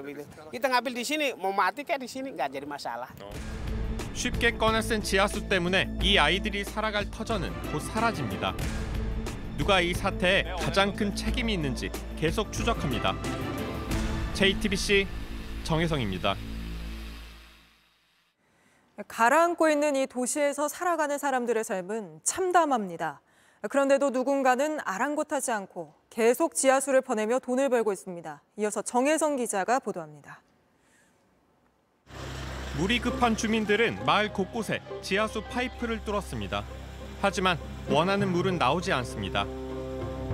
Kita 0.52 0.68
ngambil 0.72 0.94
di 0.96 1.04
sini, 1.04 1.32
mau 1.36 1.52
mati 1.52 1.84
kayak 1.84 2.00
di 2.04 2.08
sini 2.08 2.32
nggak 2.36 2.52
jadi 2.52 2.68
masalah. 2.68 3.08
쉽게 4.14 4.58
꺼내 4.58 4.82
쓴 4.82 5.04
지하수 5.04 5.48
때문에 5.48 6.00
이 6.02 6.18
아이들이 6.18 6.64
살아갈 6.64 7.10
터전은 7.12 7.72
곧 7.72 7.80
사라집니다. 7.80 8.54
누가 9.58 9.80
이 9.80 9.94
사태에 9.94 10.44
가장 10.60 10.94
큰 10.94 11.16
책임이 11.16 11.54
있는지 11.54 11.90
계속 12.20 12.52
추적합니다. 12.52 13.16
JTBC 14.34 15.08
정혜성입니다. 15.68 16.36
가라앉고 19.06 19.70
있는 19.70 19.98
이 19.98 20.08
도시에서 20.08 20.70
살아가는 20.70 21.18
사람들의 21.18 21.62
삶은 21.66 22.22
참담합니다. 22.24 23.20
그런데도 23.70 24.12
누군가는 24.12 24.80
아랑곳하지 24.86 25.52
않고 25.52 25.94
계속 26.10 26.56
지하수를 26.56 27.02
퍼내며 27.02 27.40
돈을 27.40 27.68
벌고 27.68 27.92
있습니다. 27.92 28.42
이어서 28.58 28.82
정혜성 28.82 29.36
기자가 29.36 29.80
보도합니다. 29.80 30.42
물이 32.78 33.00
급한 33.00 33.36
주민들은 33.36 34.06
마을 34.06 34.32
곳곳에 34.32 34.82
지하수 35.02 35.44
파이프를 35.52 36.06
뚫었습니다. 36.06 36.64
하지만 37.22 37.58
원하는 37.90 38.32
물은 38.32 38.58
나오지 38.58 38.94
않습니다. 38.94 39.46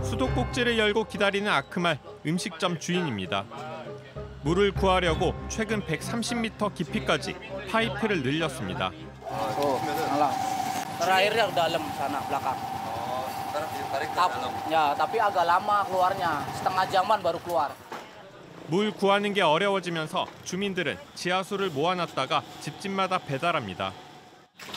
수도꼭지를 0.03 0.77
열고 0.77 1.05
기다리는 1.05 1.49
아크말 1.51 1.97
음식점 2.27 2.79
주인입니다. 2.79 3.82
물을 4.43 4.71
구하려고 4.73 5.33
최근 5.49 5.81
130m 5.85 6.73
깊이까지 6.75 7.35
파이프를 7.71 8.21
늘렸습니다. 8.23 8.91
Terakhirnya 10.99 11.49
ke 11.49 11.53
dalam 11.57 11.81
sana 11.97 12.19
belakang. 12.29 12.59
Tap- 14.13 14.71
Ya, 14.71 14.93
tapi 14.95 15.17
agak 15.19 15.43
lama 15.45 15.83
keluarnya. 15.89 16.45
Setengah 16.59 16.85
jaman 16.91 17.19
baru 17.23 17.39
keluar. 17.43 17.71
물 18.67 18.91
구하는 18.91 19.33
게 19.33 19.41
어려워지면서 19.41 20.25
주민들은 20.45 20.97
지하수를 21.15 21.69
모아놨다가 21.71 22.43
집집마다 22.61 23.17
배달합니다. 23.19 23.91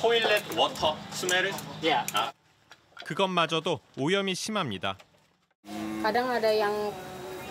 toilet 0.00 0.56
water 0.56 0.96
smell을? 1.10 1.52
예. 1.84 1.98
그것마저도 3.04 3.78
오염이 3.96 4.34
심합니다. 4.34 4.96
Kadang 6.02 6.30
ada 6.30 6.50
yang 6.50 6.74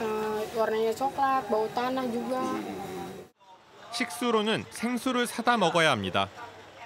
eh, 0.02 0.35
warnanya 0.54 0.94
coklat, 0.94 1.50
bau 1.50 1.68
tanah 1.74 2.06
juga. 2.12 2.42
식수로는 3.92 4.66
생수를 4.72 5.26
사다 5.26 5.58
먹어야 5.58 5.92
합니다. 5.92 6.28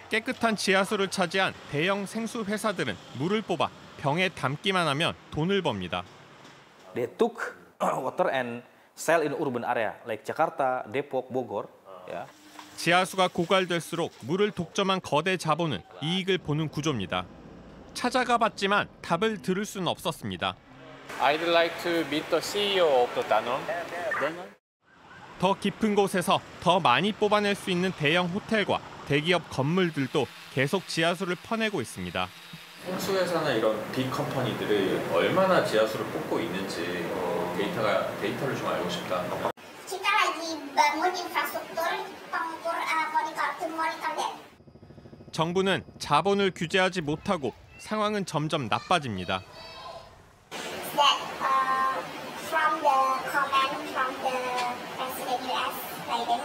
깨끗한 0.10 0.56
지하수를 0.56 1.10
차지한 1.10 1.54
대형 1.72 2.06
생수 2.06 2.44
회사들은 2.44 2.96
물을 3.18 3.42
뽑아 3.42 3.70
병에 3.98 4.30
담기만 4.30 4.88
하면 4.88 5.14
돈을 5.32 5.62
법니다. 5.62 6.04
They 6.94 7.12
took 7.18 7.54
water 7.82 8.30
and 8.34 8.64
sell 8.96 9.22
in 9.22 9.34
urban 9.34 9.64
area 9.64 9.94
like 10.06 10.24
Jakarta, 10.24 10.84
Depok, 10.92 11.32
Bogor. 11.34 11.68
Ya. 12.10 12.26
지하수가 12.78 13.30
고갈될수록 13.34 14.14
물을 14.22 14.52
독점한 14.52 15.02
거대 15.02 15.36
자본은 15.36 15.82
이익을 16.02 16.38
보는 16.38 16.70
구조입니다. 16.70 17.26
찾아가 17.94 18.38
봤지만 18.38 18.88
답을 19.02 19.42
들을 19.42 19.66
수는 19.66 19.88
없었습니다. 19.88 20.56
I'd 21.18 21.42
like 21.48 21.74
to 21.84 22.06
meet 22.10 22.30
the 22.30 22.40
CEO 22.42 23.04
of 23.04 23.14
the 23.14 23.28
Danone. 23.28 23.64
더 25.40 25.54
깊은 25.58 25.96
곳에서 25.96 26.42
더 26.62 26.80
많이 26.80 27.12
뽑아낼 27.14 27.56
수 27.56 27.72
있는 27.72 27.92
대형 27.94 28.28
호텔과 28.28 28.80
대기업 29.08 29.50
건물들도 29.50 30.28
계속 30.54 30.88
지하수를 30.88 31.36
퍼내고 31.44 31.82
있습니다. 31.82 32.28
생수회사나 32.86 33.52
이런 33.52 33.92
빅 33.92 34.10
컴퍼니들이 34.12 35.00
얼마나 35.14 35.64
지하수를 35.64 36.06
뽑고 36.08 36.40
있는지 36.40 37.06
어, 37.14 37.56
데이터가 37.58 38.18
데이터를 38.22 38.56
좀 38.56 38.68
알고 38.68 38.90
싶다. 38.90 39.24
정부는 45.32 45.84
자본을 46.00 46.52
규제하지 46.56 47.02
못하고 47.02 47.54
상황은 47.78 48.26
점점 48.26 48.68
나빠집니다. 48.68 49.42
That 51.00 51.20
uh, 51.40 51.96
from 52.52 52.72
the 52.84 52.98
comment 53.32 53.88
from 53.96 54.12
the 54.20 54.36
President 55.00 55.42
US 55.48 55.76
Biden, 56.10 56.42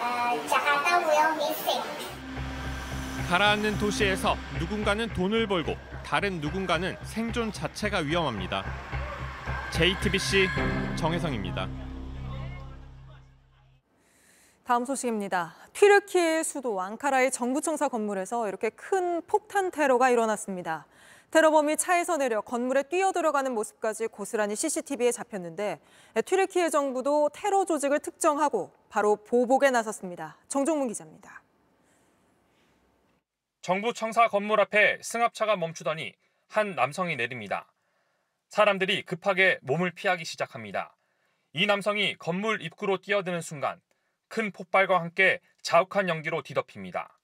uh, 0.00 0.32
Jakarta 0.48 0.94
will 1.04 1.32
be 1.36 1.48
safe. 1.52 3.28
가라앉는 3.28 3.76
도시에서 3.76 4.36
누군가는 4.58 5.12
돈을 5.12 5.46
벌고 5.46 5.76
다른 6.06 6.40
누군가는 6.40 6.96
생존 7.02 7.52
자체가 7.52 7.98
위험합니다. 7.98 8.64
JTBC 9.72 10.48
정혜성입니다. 10.96 11.68
다음 14.64 14.86
소식입니다. 14.86 15.54
튀르키예 15.74 16.42
수도 16.44 16.80
앙카라의 16.80 17.30
정부청사 17.30 17.88
건물에서 17.88 18.48
이렇게 18.48 18.70
큰 18.70 19.20
폭탄 19.26 19.70
테러가 19.70 20.08
일어났습니다. 20.08 20.86
테러범이 21.30 21.76
차에서 21.76 22.16
내려 22.16 22.40
건물에 22.40 22.84
뛰어들어가는 22.84 23.52
모습까지 23.52 24.06
고스란히 24.06 24.56
CCTV에 24.56 25.12
잡혔는데 25.12 25.78
튀르키예 26.24 26.70
정부도 26.70 27.28
테러 27.34 27.66
조직을 27.66 28.00
특정하고 28.00 28.72
바로 28.88 29.16
보복에 29.16 29.70
나섰습니다. 29.70 30.38
정종문 30.48 30.88
기자입니다. 30.88 31.42
정부 33.60 33.92
청사 33.92 34.28
건물 34.28 34.60
앞에 34.60 34.98
승합차가 35.02 35.56
멈추더니 35.56 36.14
한 36.48 36.74
남성이 36.74 37.16
내립니다. 37.16 37.70
사람들이 38.48 39.02
급하게 39.02 39.58
몸을 39.60 39.90
피하기 39.90 40.24
시작합니다. 40.24 40.96
이 41.52 41.66
남성이 41.66 42.16
건물 42.16 42.62
입구로 42.62 42.98
뛰어드는 42.98 43.42
순간 43.42 43.82
큰 44.28 44.50
폭발과 44.52 44.98
함께 44.98 45.40
자욱한 45.60 46.08
연기로 46.08 46.40
뒤덮입니다. 46.42 47.17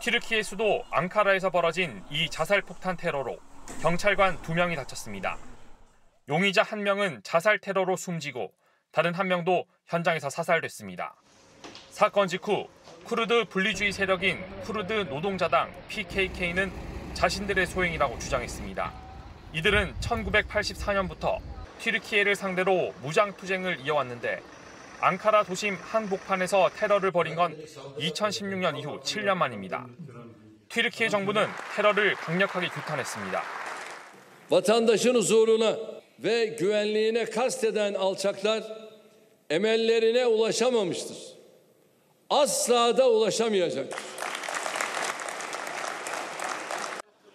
튀르키예 0.00 0.42
수도 0.42 0.84
앙카라에서 0.90 1.50
벌어진 1.50 2.02
이 2.10 2.28
자살 2.28 2.60
폭탄 2.62 2.96
테러로 2.96 3.38
경찰관 3.80 4.40
두 4.42 4.54
명이 4.54 4.76
다쳤습니다. 4.76 5.38
용의자 6.28 6.62
한 6.62 6.82
명은 6.82 7.22
자살 7.22 7.58
테러로 7.58 7.96
숨지고 7.96 8.52
다른 8.92 9.14
한 9.14 9.28
명도 9.28 9.64
현장에서 9.86 10.30
사살됐습니다. 10.30 11.14
사건 11.90 12.28
직후 12.28 12.68
쿠르드 13.04 13.46
분리주의 13.48 13.92
세력인 13.92 14.62
쿠르드 14.62 15.08
노동자당 15.08 15.72
PKK는 15.88 16.72
자신들의 17.14 17.66
소행이라고 17.66 18.18
주장했습니다. 18.18 18.92
이들은 19.52 19.94
1984년부터 20.00 21.38
튀르키예를 21.78 22.34
상대로 22.34 22.92
무장 23.02 23.36
투쟁을 23.36 23.80
이어왔는데 23.80 24.42
앙카라 25.00 25.44
도심 25.44 25.76
한복판에서 25.76 26.70
테러를 26.76 27.10
벌인 27.10 27.34
건 27.34 27.56
2016년 27.98 28.78
이후 28.78 29.00
7년 29.00 29.36
만입니다. 29.36 29.86
튀르키예 30.68 31.08
정부는 31.08 31.46
테러를 31.76 32.14
강력하게 32.14 32.68
규탄했습니다. 32.68 33.42
Vatandaşın 34.50 35.14
huzuruna 35.14 35.76
ve 36.18 36.46
güvenliğine 36.58 37.24
kasteden 37.24 37.94
alçaklar 37.94 38.62
emellerine 39.50 40.26
ulaşamamıştır. 40.26 41.16
Asla 42.30 42.96
da 42.96 43.08
ulaşamayacak. 43.10 43.92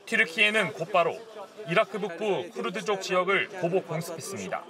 튀르키예는 0.05 0.73
곧바로 0.73 1.15
이라크 1.69 1.99
북부 1.99 2.49
쿠르드족 2.49 3.01
지역을 3.01 3.47
보복 3.61 3.87
공습했습니다. 3.87 4.63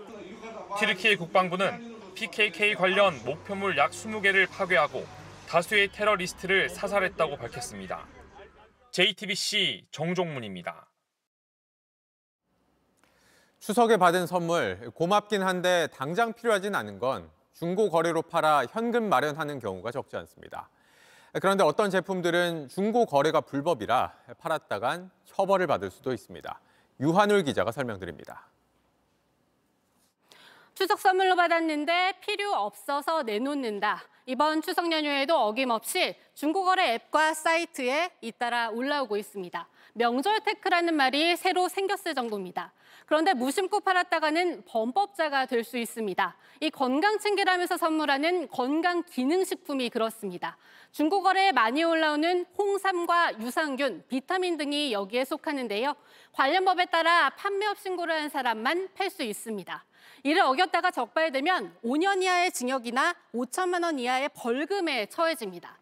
튀르키예 0.80 1.15
국방부는 1.15 1.88
PKK 2.19 2.75
관련 2.75 3.17
목표물 3.23 3.77
약 3.77 3.91
20개를 3.91 4.49
파괴하고 4.49 5.05
다수의 5.47 5.89
테러리스트를 5.93 6.67
사살했다고 6.67 7.38
밝혔습니다. 7.38 8.05
JTBC 8.91 9.88
정종문입니다. 9.91 10.86
추석에 13.60 13.95
받은 13.95 14.27
선물 14.27 14.91
고맙긴 14.95 15.43
한데 15.43 15.88
당장 15.93 16.34
필요하진 16.34 16.75
않은 16.75 16.99
건 16.99 17.29
중고 17.53 17.89
거래로 17.89 18.23
팔아 18.23 18.65
현금 18.69 19.08
마련하는 19.08 19.60
경우가 19.60 19.91
적지 19.91 20.17
않습니다. 20.17 20.69
그런데 21.41 21.63
어떤 21.63 21.89
제품들은 21.89 22.67
중고 22.67 23.05
거래가 23.05 23.39
불법이라 23.39 24.13
팔았다간 24.39 25.10
처벌을 25.23 25.67
받을 25.67 25.89
수도 25.89 26.12
있습니다. 26.12 26.60
유한울 26.99 27.43
기자가 27.43 27.71
설명드립니다. 27.71 28.49
추석 30.80 30.98
선물로 30.98 31.36
받았는데 31.36 32.22
필요 32.22 32.54
없어서 32.54 33.24
내놓는다. 33.24 34.02
이번 34.26 34.62
추석 34.62 34.89
연휴에도 34.89 35.38
어김없이 35.38 36.15
중고거래 36.36 36.94
앱과 36.94 37.34
사이트에 37.34 38.12
잇따라 38.22 38.70
올라오고 38.70 39.18
있습니다. 39.18 39.68
명절 39.93 40.41
테크라는 40.41 40.95
말이 40.95 41.36
새로 41.36 41.67
생겼을 41.67 42.15
정도입니다. 42.15 42.73
그런데 43.06 43.34
무심코 43.34 43.80
팔았다가는 43.80 44.65
범법자가 44.65 45.47
될 45.47 45.63
수 45.63 45.78
있습니다. 45.78 46.36
이 46.62 46.69
건강 46.69 47.17
챙기라면서 47.19 47.78
선물하는 47.78 48.49
건강 48.49 49.04
기능식품이 49.04 49.89
그렇습니다. 49.89 50.58
중고거래에 50.91 51.52
많이 51.52 51.84
올라오는 51.84 52.45
홍삼과 52.58 53.39
유산균, 53.39 54.04
비타민 54.08 54.58
등이 54.58 54.93
여기에 54.93 55.25
속하는데요. 55.25 55.95
관련 56.32 56.65
법에 56.65 56.86
따라 56.86 57.32
판매업 57.32 57.80
신고를 57.80 58.13
한 58.13 58.30
사람만 58.30 58.89
팔 58.95 59.10
수 59.10 59.23
있습니다. 59.23 59.86
이를 60.23 60.41
어겼다가 60.41 60.91
적발되면 60.91 61.78
5년 61.84 62.21
이하의 62.21 62.52
징역이나 62.52 63.15
5천만 63.34 63.84
원 63.84 63.97
이하의 63.99 64.30
벌금에 64.36 65.08
처해집니다. 65.08 65.79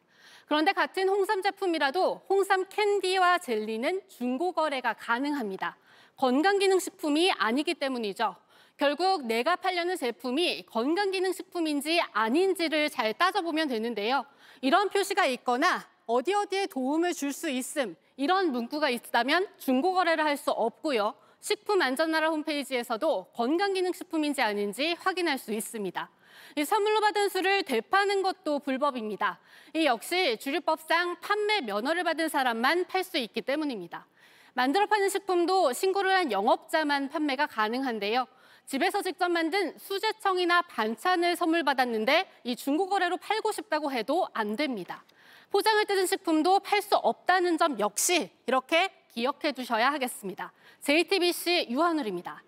그런데 0.48 0.72
같은 0.72 1.10
홍삼 1.10 1.42
제품이라도 1.42 2.22
홍삼 2.30 2.66
캔디와 2.70 3.40
젤리는 3.40 4.02
중고 4.08 4.54
거래가 4.54 4.94
가능합니다. 4.94 5.78
건강기능식품이 6.16 7.34
아니기 7.34 7.74
때문이죠. 7.74 8.34
결국 8.78 9.26
내가 9.26 9.58
팔려는 9.58 9.98
제품이 9.98 10.66
건강기능식품인지 10.68 12.02
아닌지를 12.14 12.90
잘 12.90 13.14
따져보면 13.14 13.68
되는데요. 13.68 14.26
이런 14.62 14.88
표시가 14.90 15.26
있거나 15.26 15.86
어디 16.06 16.34
어디에 16.34 16.68
도움을 16.68 17.14
줄 17.14 17.34
수 17.34 17.50
있음 17.50 17.96
이런 18.16 18.52
문구가 18.52 18.90
있다면 18.90 19.48
중고 19.58 19.94
거래를 19.94 20.24
할 20.24 20.38
수 20.38 20.52
없고요. 20.52 21.14
식품안전나라 21.42 22.30
홈페이지에서도 22.30 23.32
건강기능식품인지 23.34 24.42
아닌지 24.42 24.96
확인할 25.00 25.38
수 25.38 25.54
있습니다. 25.54 26.10
이 26.56 26.66
선물로 26.66 27.00
받은 27.02 27.30
술을 27.30 27.64
되파는 27.64 28.22
것도 28.22 28.60
불법입니다. 28.60 29.40
이 29.74 29.86
역시 29.86 30.38
주류법상 30.40 31.18
판매 31.22 31.62
면허를 31.62 32.04
받은 32.04 32.30
사람만 32.30 32.86
팔 32.86 33.04
수 33.04 33.18
있기 33.18 33.42
때문입니다. 33.42 34.06
만들어 34.54 34.88
파는 34.88 35.10
식품도 35.10 35.74
신고를 35.74 36.12
한 36.14 36.32
영업자만 36.32 37.10
판매가 37.10 37.46
가능한데요. 37.46 38.26
집에서 38.66 39.02
직접 39.02 39.30
만든 39.30 39.78
수제청이나 39.78 40.64
반찬을 40.64 41.36
선물 41.36 41.64
받았는데 41.64 42.30
이 42.44 42.56
중고 42.56 42.88
거래로 42.88 43.18
팔고 43.18 43.52
싶다고 43.52 43.92
해도 43.92 44.28
안 44.34 44.56
됩니다. 44.56 45.06
포장을 45.52 45.86
뜯은 45.86 46.08
식품도 46.08 46.60
팔 46.60 46.82
수 46.82 46.96
없다는 46.96 47.58
점 47.58 47.80
역시 47.80 48.30
이렇게 48.46 48.90
기억해 49.14 49.54
두셔야 49.54 49.92
하겠습니다. 49.94 50.52
JTBC 50.82 51.68
유한울입니다. 51.70 52.44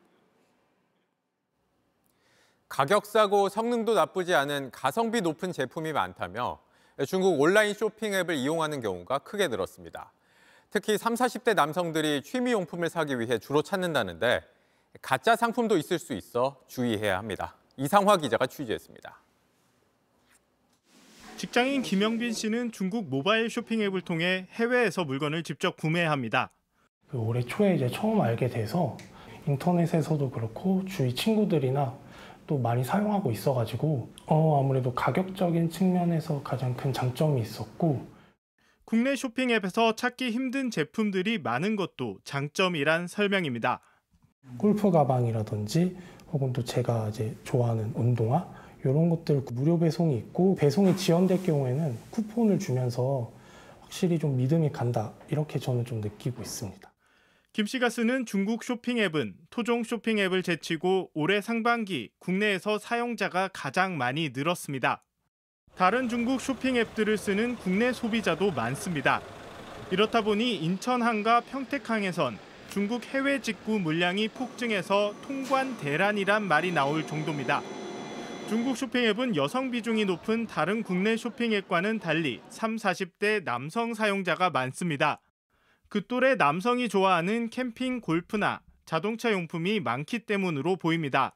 가격 2.69 3.07
싸고 3.07 3.49
성능도 3.49 3.95
나쁘지 3.95 4.35
않은 4.35 4.69
가성비 4.71 5.21
높은 5.21 5.51
제품이 5.51 5.91
많다며 5.91 6.59
중국 7.07 7.41
온라인 7.41 7.73
쇼핑 7.73 8.13
앱을 8.13 8.35
이용하는 8.35 8.79
경우가 8.79 9.19
크게 9.19 9.47
늘었습니다. 9.47 10.13
특히 10.69 10.97
30, 10.97 11.43
40대 11.43 11.55
남성들이 11.55 12.21
취미용품을 12.21 12.89
사기 12.89 13.19
위해 13.19 13.39
주로 13.39 13.63
찾는다는데 13.63 14.41
가짜 15.01 15.35
상품도 15.35 15.77
있을 15.77 15.97
수 15.97 16.13
있어 16.13 16.61
주의해야 16.67 17.17
합니다. 17.17 17.55
이상화 17.75 18.17
기자가 18.17 18.45
취재했습니다. 18.45 19.19
직장인 21.37 21.81
김영빈 21.81 22.33
씨는 22.33 22.71
중국 22.71 23.09
모바일 23.09 23.49
쇼핑 23.49 23.81
앱을 23.81 24.01
통해 24.01 24.47
해외에서 24.51 25.05
물건을 25.05 25.41
직접 25.41 25.75
구매합니다. 25.75 26.51
그 27.09 27.17
올해 27.17 27.41
초에 27.41 27.75
이제 27.75 27.87
처음 27.87 28.21
알게 28.21 28.47
돼서 28.47 28.95
인터넷에서도 29.47 30.29
그렇고 30.29 30.83
주위 30.85 31.15
친구들이나 31.15 31.97
또 32.49 32.57
많이 32.57 32.83
사용하고 32.83 33.31
있어가지고 33.31 34.09
어 34.25 34.59
아무래도 34.59 34.91
가격적인 34.95 35.69
측면에서 35.69 36.41
가장 36.41 36.75
큰 36.75 36.91
장점이 36.91 37.39
있었고 37.39 38.01
국내 38.85 39.15
쇼핑 39.15 39.51
앱에서 39.51 39.93
찾기 39.93 40.31
힘든 40.31 40.71
제품들이 40.71 41.37
많은 41.37 41.75
것도 41.75 42.17
장점이란 42.23 43.05
설명입니다. 43.05 43.81
골프 44.57 44.89
가방이라든지 44.89 45.95
혹은 46.31 46.51
또 46.51 46.63
제가 46.63 47.09
이제 47.09 47.35
좋아하는 47.43 47.93
운동화 47.93 48.51
이런 48.83 49.11
것들 49.11 49.43
무료 49.53 49.77
배송이 49.77 50.17
있고 50.17 50.55
배송이 50.55 50.97
지연될 50.97 51.43
경우에는 51.43 51.95
쿠폰을 52.09 52.57
주면서 52.57 53.31
확실히 53.81 54.17
좀 54.17 54.37
믿음이 54.37 54.71
간다 54.71 55.13
이렇게 55.29 55.59
저는 55.59 55.85
좀 55.85 56.01
느끼고 56.01 56.41
있습니다. 56.41 56.88
김 57.59 57.65
씨가 57.65 57.89
쓰는 57.89 58.25
중국 58.25 58.63
쇼핑 58.63 58.99
앱은 58.99 59.35
토종 59.49 59.83
쇼핑 59.83 60.17
앱을 60.17 60.43
제치고 60.43 61.11
올해 61.13 61.41
상반기 61.41 62.09
국내에서 62.17 62.79
사용자가 62.79 63.49
가장 63.49 63.97
많이 63.97 64.29
늘었습니다. 64.29 65.03
다른 65.75 66.07
중국 66.07 66.39
쇼핑 66.39 66.77
앱들을 66.77 67.17
쓰는 67.17 67.57
국내 67.57 67.91
소비자도 67.91 68.51
많습니다. 68.51 69.21
이렇다 69.91 70.21
보니 70.21 70.55
인천 70.55 71.01
항과 71.01 71.41
평택항에선 71.41 72.39
중국 72.69 73.03
해외 73.07 73.41
직구 73.41 73.77
물량이 73.77 74.29
폭증해서 74.29 75.13
통관 75.23 75.79
대란이란 75.79 76.43
말이 76.43 76.71
나올 76.71 77.05
정도입니다. 77.05 77.61
중국 78.47 78.77
쇼핑 78.77 79.03
앱은 79.03 79.35
여성 79.35 79.69
비중이 79.69 80.05
높은 80.05 80.47
다른 80.47 80.81
국내 80.81 81.17
쇼핑 81.17 81.51
앱과는 81.51 81.99
달리 81.99 82.39
3, 82.47 82.77
40대 82.77 83.43
남성 83.43 83.93
사용자가 83.93 84.49
많습니다. 84.49 85.19
그 85.89 86.05
또래 86.05 86.35
남성이 86.35 86.87
좋아하는 86.87 87.49
캠핑 87.49 88.01
골프나 88.01 88.61
자동차 88.85 89.31
용품이 89.31 89.79
많기 89.79 90.19
때문으로 90.19 90.75
보입니다. 90.75 91.35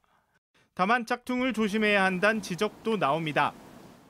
다만 0.75 1.07
짝퉁을 1.07 1.53
조심해야 1.53 2.03
한다는 2.03 2.39
지적도 2.41 2.97
나옵니다. 2.97 3.53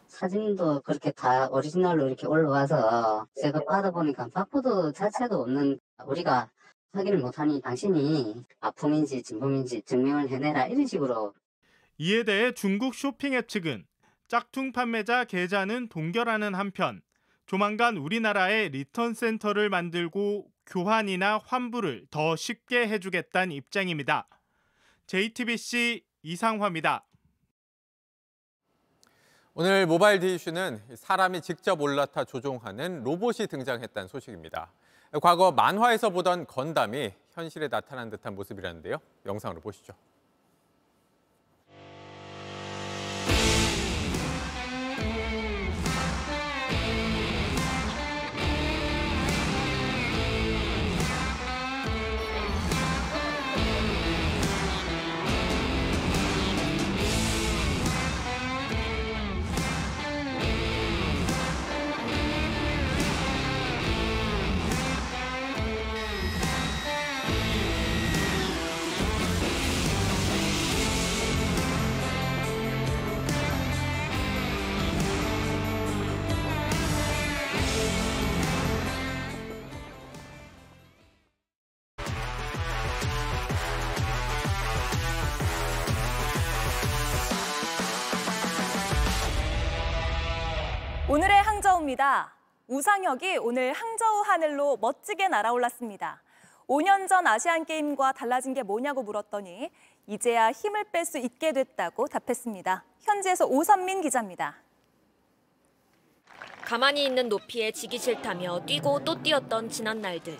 사진도 0.07 0.81
그렇게 0.81 1.11
다 1.11 1.47
오리지널로 1.49 2.07
이렇게 2.07 2.27
올라와서 2.27 3.25
제가 3.41 3.61
받아보니까 3.65 4.27
바코드 4.33 4.91
자체도 4.93 5.41
없는 5.41 5.79
우리가 6.05 6.49
확인을 6.91 7.19
못하니 7.19 7.61
당신이 7.61 8.43
가품인지 8.59 9.23
진품인지 9.23 9.81
증명을 9.83 10.27
해내라 10.27 10.67
이런 10.67 10.85
식으로 10.85 11.33
이에 11.97 12.23
대해 12.23 12.53
중국 12.53 12.95
쇼핑 12.95 13.33
앱 13.33 13.47
측은 13.47 13.85
짝퉁 14.27 14.73
판매자 14.73 15.23
계좌는 15.23 15.87
동결하는 15.87 16.53
한편 16.53 17.01
조만간 17.45 17.97
우리나라에 17.97 18.69
리턴 18.69 19.13
센터를 19.13 19.69
만들고 19.69 20.47
교환이나 20.65 21.39
환불을 21.45 22.07
더 22.09 22.35
쉽게 22.35 22.87
해주겠다는 22.87 23.51
입장입니다. 23.53 24.27
JTBC 25.07 26.03
이상화입니다. 26.23 27.05
오늘 29.55 29.85
모바일 29.85 30.19
D이슈는 30.19 30.81
사람이 30.95 31.41
직접 31.41 31.79
올라타 31.79 32.23
조종하는 32.23 33.03
로봇이 33.03 33.47
등장했다는 33.49 34.07
소식입니다. 34.07 34.71
과거 35.21 35.51
만화에서 35.51 36.09
보던 36.09 36.47
건담이 36.47 37.13
현실에 37.33 37.67
나타난 37.67 38.09
듯한 38.09 38.33
모습이라는데요. 38.33 38.97
영상으로 39.27 39.61
보시죠. 39.61 39.93
항저우입니다. 91.93 92.33
우상혁이 92.67 93.37
오늘 93.37 93.73
항저우 93.73 94.21
하늘로 94.25 94.77
멋지게 94.77 95.27
날아올랐습니다. 95.27 96.21
5년 96.67 97.07
전 97.07 97.27
아시안게임과 97.27 98.13
달라진 98.13 98.53
게 98.53 98.63
뭐냐고 98.63 99.03
물었더니 99.03 99.69
이제야 100.07 100.51
힘을 100.51 100.85
뺄 100.85 101.05
수 101.05 101.17
있게 101.17 101.51
됐다고 101.51 102.07
답했습니다. 102.07 102.83
현지에서 103.01 103.45
오선민 103.45 104.01
기자입니다. 104.01 104.57
가만히 106.63 107.05
있는 107.05 107.29
높이에 107.29 107.71
지기 107.71 107.97
싫다며 107.97 108.65
뛰고 108.65 109.03
또 109.03 109.21
뛰었던 109.21 109.69
지난 109.69 110.01
날들. 110.01 110.37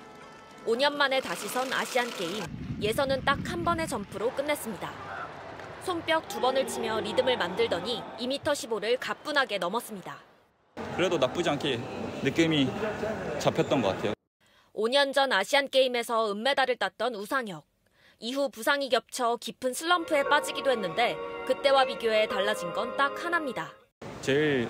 5년 0.65 0.93
만에 0.93 1.19
다시 1.21 1.47
선 1.47 1.71
아시안게임. 1.71 2.79
예선은 2.81 3.25
딱 3.25 3.39
한 3.45 3.63
번의 3.63 3.87
점프로 3.87 4.31
끝냈습니다. 4.31 4.91
손뼉 5.83 6.27
두 6.29 6.39
번을 6.39 6.65
치며 6.67 7.01
리듬을 7.01 7.37
만들더니 7.37 8.01
2m 8.17 8.43
15를 8.43 8.97
가뿐하게 8.99 9.57
넘었습니다. 9.57 10.32
그래도 10.95 11.17
나쁘지 11.17 11.49
않게 11.49 11.79
느낌이 12.23 12.67
잡혔던 13.39 13.81
것 13.81 13.89
같아요. 13.89 14.13
5년 14.75 15.13
전 15.13 15.31
아시안게임에서 15.31 16.31
은메달을 16.31 16.77
땄던 16.77 17.15
우상혁. 17.15 17.65
이후 18.19 18.49
부상이 18.49 18.89
겹쳐 18.89 19.37
깊은 19.37 19.73
슬럼프에 19.73 20.23
빠지기도 20.23 20.71
했는데 20.71 21.17
그때와 21.45 21.85
비교해 21.85 22.27
달라진 22.27 22.71
건 22.73 22.95
딱 22.95 23.23
하나입니다. 23.23 23.71
제일 24.21 24.69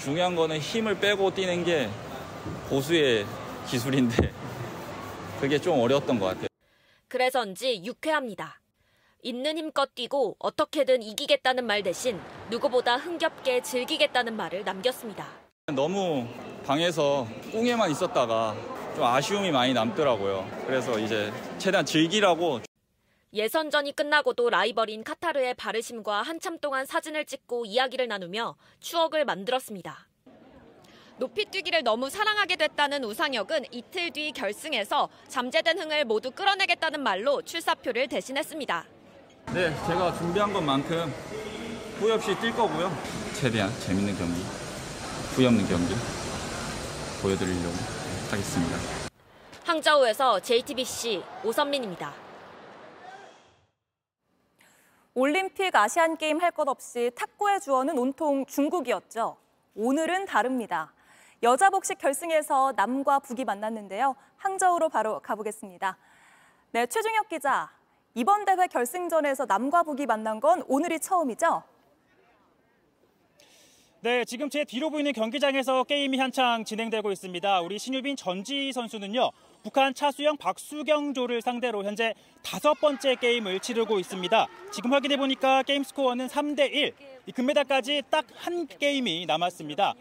중요한 0.00 0.34
거는 0.34 0.58
힘을 0.58 0.98
빼고 0.98 1.34
뛰는 1.34 1.64
게 1.64 1.90
고수의 2.70 3.26
기술인데 3.68 4.32
그게 5.40 5.60
좀 5.60 5.78
어려웠던 5.80 6.18
것 6.18 6.26
같아요. 6.26 6.46
그래서인지 7.08 7.82
유쾌합니다. 7.84 8.60
있는 9.22 9.58
힘껏 9.58 9.94
뛰고 9.94 10.36
어떻게든 10.38 11.02
이기겠다는 11.02 11.66
말 11.66 11.82
대신 11.82 12.20
누구보다 12.50 12.96
흥겹게 12.96 13.62
즐기겠다는 13.62 14.36
말을 14.36 14.64
남겼습니다. 14.64 15.26
너무 15.66 16.26
방에서 16.64 17.26
꿍에만 17.52 17.90
있었다가 17.90 18.54
좀 18.94 19.04
아쉬움이 19.04 19.50
많이 19.50 19.74
남더라고요. 19.74 20.48
그래서 20.66 20.98
이제 20.98 21.32
최대한 21.58 21.84
즐기라고 21.84 22.60
예선전이 23.32 23.92
끝나고도 23.92 24.48
라이벌인 24.48 25.04
카타르의 25.04 25.54
바르심과 25.54 26.22
한참 26.22 26.58
동안 26.58 26.86
사진을 26.86 27.26
찍고 27.26 27.66
이야기를 27.66 28.08
나누며 28.08 28.56
추억을 28.80 29.24
만들었습니다. 29.24 30.08
높이뛰기를 31.18 31.82
너무 31.82 32.08
사랑하게 32.08 32.56
됐다는 32.56 33.04
우상혁은 33.04 33.66
이틀 33.72 34.10
뒤 34.10 34.32
결승에서 34.32 35.08
잠재된 35.26 35.78
흥을 35.78 36.04
모두 36.04 36.30
끌어내겠다는 36.30 37.02
말로 37.02 37.42
출사표를 37.42 38.06
대신했습니다. 38.06 38.86
네, 39.54 39.74
제가 39.86 40.12
준비한 40.14 40.52
것만큼 40.52 41.10
후회 41.98 42.12
없이 42.12 42.34
뛸 42.36 42.54
거고요. 42.54 42.90
최대한 43.34 43.70
재밌는 43.80 44.16
경기, 44.16 44.40
후회 45.34 45.46
없는 45.46 45.66
경기 45.66 45.94
보여드리려고 47.22 47.74
하겠습니다. 48.30 48.76
항저우에서 49.64 50.40
JTBC 50.40 51.22
오선민입니다. 51.44 52.12
올림픽 55.14 55.74
아시안 55.74 56.16
게임 56.16 56.40
할 56.40 56.52
것 56.52 56.68
없이 56.68 57.10
탁구의 57.16 57.60
주어는 57.60 57.98
온통 57.98 58.46
중국이었죠. 58.46 59.36
오늘은 59.74 60.26
다릅니다. 60.26 60.92
여자 61.42 61.70
복식 61.70 61.98
결승에서 61.98 62.72
남과 62.76 63.20
북이 63.20 63.44
만났는데요. 63.44 64.14
항저우로 64.36 64.88
바로 64.88 65.20
가보겠습니다. 65.20 65.96
네, 66.72 66.86
최중혁 66.86 67.28
기자. 67.28 67.70
이번 68.14 68.44
대회 68.44 68.66
결승전에서 68.66 69.46
남과 69.46 69.84
북이 69.84 70.06
만난 70.06 70.40
건 70.40 70.62
오늘이 70.66 70.98
처음이죠? 70.98 71.62
네, 74.00 74.24
지금 74.24 74.48
제 74.48 74.64
뒤로 74.64 74.90
보이는 74.90 75.12
경기장에서 75.12 75.82
게임이 75.84 76.18
한창 76.18 76.64
진행되고 76.64 77.10
있습니다. 77.10 77.60
우리 77.62 77.78
신유빈 77.78 78.14
전지 78.16 78.72
선수는요. 78.72 79.30
북한 79.64 79.92
차수영 79.92 80.36
박수경조를 80.36 81.42
상대로 81.42 81.82
현재 81.82 82.14
다섯 82.44 82.74
번째 82.74 83.16
게임을 83.16 83.58
치르고 83.58 83.98
있습니다. 83.98 84.46
지금 84.70 84.92
확인해 84.92 85.16
보니까 85.16 85.64
게임 85.64 85.82
스코어는 85.82 86.28
3대 86.28 86.72
1. 86.72 86.94
이 87.26 87.32
금메달까지 87.32 88.02
딱 88.08 88.24
한 88.36 88.68
게임이 88.68 89.26
남았습니다. 89.26 89.94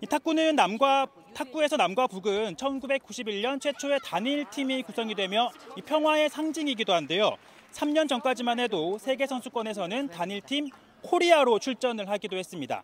이 0.00 0.06
탁구는 0.06 0.56
남과 0.56 1.06
탁구에서 1.34 1.76
남과 1.76 2.08
북은 2.08 2.56
1991년 2.56 3.60
최초의 3.60 4.00
단일 4.04 4.44
팀이 4.50 4.82
구성이 4.82 5.14
되며 5.14 5.50
이 5.76 5.82
평화의 5.82 6.28
상징이기도 6.28 6.92
한데요. 6.92 7.36
3년 7.72 8.08
전까지만 8.08 8.60
해도 8.60 8.98
세계 8.98 9.26
선수권에서는 9.26 10.08
단일 10.08 10.40
팀 10.42 10.68
코리아로 11.02 11.58
출전을 11.58 12.08
하기도 12.08 12.36
했습니다. 12.36 12.82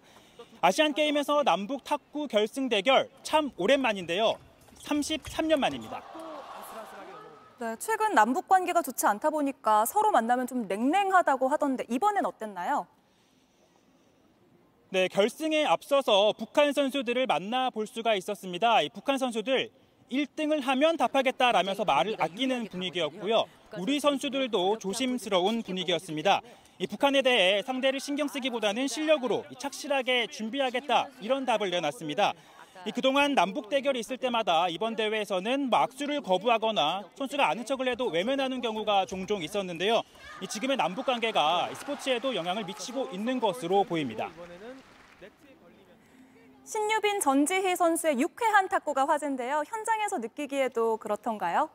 아시안 0.61 0.93
게임에서 0.95 1.43
남북 1.43 1.85
탁구 1.85 2.29
결승 2.29 2.69
대결 2.69 3.09
참 3.23 3.51
오랜만인데요. 3.57 4.35
33년 4.83 5.59
만입니다. 5.59 6.03
네, 7.59 7.77
최근 7.79 8.15
남북 8.15 8.49
관계가 8.49 8.83
좋지 8.83 9.07
않다 9.07 9.31
보니까 9.31 9.85
서로 9.85 10.11
만나면 10.11 10.47
좀 10.47 10.67
냉랭하다고 10.67 11.49
하던데 11.49 11.85
이번엔 11.89 12.25
어땠나요? 12.25 12.87
네, 14.93 15.07
결승에 15.07 15.65
앞서서 15.67 16.35
북한 16.37 16.73
선수들을 16.73 17.25
만나볼 17.29 17.87
수가 17.87 18.17
있었습니다. 18.17 18.83
이 18.83 18.89
북한 18.89 19.19
선수들 19.19 19.71
1등을 20.11 20.63
하면 20.63 20.97
답하겠다라면서 20.97 21.85
말을 21.85 22.17
아끼는 22.19 22.67
분위기였고요. 22.67 23.45
우리 23.79 24.01
선수들도 24.01 24.81
조심스러운 24.81 25.63
분위기였습니다. 25.63 26.41
이 26.81 26.89
북한에 26.89 27.23
대해 27.23 27.63
상대를 27.63 28.01
신경 28.01 28.27
쓰기보다는 28.27 28.89
실력으로 28.89 29.45
착실하게 29.61 30.27
준비하겠다 30.27 31.07
이런 31.21 31.45
답을 31.45 31.71
내놨습니다. 31.71 32.35
이 32.87 32.91
그동안 32.93 33.35
남북 33.35 33.69
대결이 33.69 34.01
있을 34.01 34.17
때마다 34.17 34.69
이번 34.69 34.97
대회에서는 34.97 35.69
뭐 35.69 35.81
악수를 35.81 36.23
거부하거나 36.23 37.05
선수가 37.15 37.47
아는 37.47 37.67
척을 37.67 37.87
해도 37.87 38.07
외면하는 38.07 38.63
경우가 38.63 39.05
종종 39.05 39.43
있었는데요. 39.43 40.03
이 40.43 40.47
지금의 40.47 40.79
남북 40.79 41.05
관계가 41.05 41.75
스포츠에도 41.75 42.35
영향을 42.35 42.65
미치고 42.65 43.11
있는 43.13 43.39
것으로 43.39 43.85
보입니다. 43.85 44.31
신유빈 46.71 47.19
전지희 47.19 47.75
선수의 47.75 48.21
유쾌한 48.21 48.69
탁구가 48.69 49.09
화제인데요. 49.09 49.65
현장에서 49.67 50.19
느끼기에도 50.19 50.99
그렇던가요? 50.99 51.69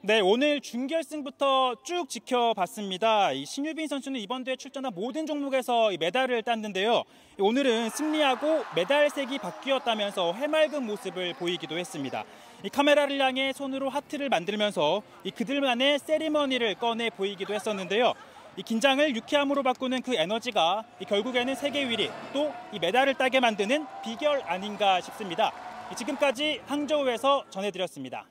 네, 0.00 0.20
오늘 0.20 0.62
준결승부터 0.62 1.74
쭉 1.84 2.08
지켜봤습니다. 2.08 3.32
이 3.32 3.44
신유빈 3.44 3.86
선수는 3.86 4.18
이번 4.18 4.44
대회 4.44 4.56
출전한 4.56 4.94
모든 4.94 5.26
종목에서 5.26 5.90
메달을 6.00 6.42
땄는데요. 6.42 7.02
오늘은 7.38 7.90
승리하고 7.90 8.64
메달색이 8.74 9.40
바뀌었다면서 9.40 10.32
해맑은 10.32 10.86
모습을 10.86 11.34
보이기도 11.34 11.76
했습니다. 11.76 12.24
이 12.64 12.70
카메라를 12.70 13.20
향해 13.20 13.52
손으로 13.52 13.90
하트를 13.90 14.30
만들면서 14.30 15.02
이 15.24 15.30
그들만의 15.30 15.98
세리머니를 15.98 16.76
꺼내 16.76 17.10
보이기도 17.10 17.52
했었는데요. 17.52 18.14
이 18.60 18.62
긴장을 18.62 19.16
유쾌함으로 19.16 19.62
바꾸는 19.62 20.02
그 20.02 20.14
에너지가 20.14 20.84
결국에는 21.08 21.54
세계 21.54 21.82
1위 21.86 22.12
또 22.34 22.52
이 22.72 22.78
메달을 22.78 23.14
따게 23.14 23.40
만드는 23.40 23.86
비결 24.04 24.42
아닌가 24.42 25.00
싶습니다. 25.00 25.50
지금까지 25.96 26.60
항저우에서 26.66 27.46
전해드렸습니다. 27.48 28.26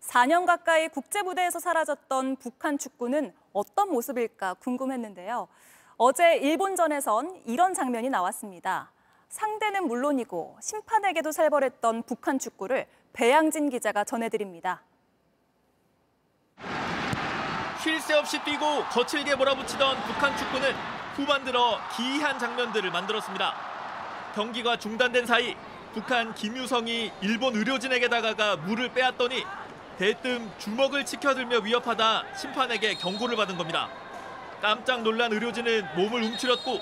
4년 0.00 0.46
가까이 0.46 0.88
국제 0.88 1.22
무대에서 1.22 1.60
사라졌던 1.60 2.36
북한 2.36 2.76
축구는 2.76 3.32
어떤 3.52 3.88
모습일까 3.92 4.54
궁금했는데요. 4.54 5.46
어제 5.96 6.34
일본전에선 6.38 7.42
이런 7.46 7.72
장면이 7.72 8.10
나왔습니다. 8.10 8.90
상대는 9.28 9.86
물론이고 9.86 10.58
심판에게도 10.60 11.30
살벌했던 11.30 12.02
북한 12.02 12.40
축구를 12.40 12.88
배양진 13.12 13.70
기자가 13.70 14.02
전해드립니다. 14.02 14.82
쉴새 17.84 18.14
없이 18.14 18.42
뛰고 18.42 18.84
거칠게 18.84 19.34
몰아붙이던 19.34 20.04
북한 20.04 20.34
축구는 20.38 20.74
후반 21.16 21.44
들어 21.44 21.78
기이한 21.94 22.38
장면들을 22.38 22.90
만들었습니다. 22.90 23.54
경기가 24.34 24.78
중단된 24.78 25.26
사이 25.26 25.54
북한 25.92 26.34
김유성이 26.34 27.12
일본 27.20 27.54
의료진에게 27.54 28.08
다가가 28.08 28.56
물을 28.56 28.88
빼앗더니 28.88 29.44
대뜸 29.98 30.50
주먹을 30.56 31.04
치켜들며 31.04 31.58
위협하다 31.58 32.24
심판에게 32.34 32.94
경고를 32.94 33.36
받은 33.36 33.58
겁니다. 33.58 33.90
깜짝 34.62 35.02
놀란 35.02 35.30
의료진은 35.34 35.94
몸을 35.94 36.22
움츠렸고 36.22 36.80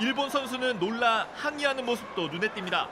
일본 0.00 0.30
선수는 0.30 0.80
놀라 0.80 1.28
항의하는 1.36 1.86
모습도 1.86 2.26
눈에 2.26 2.48
띕니다. 2.48 2.88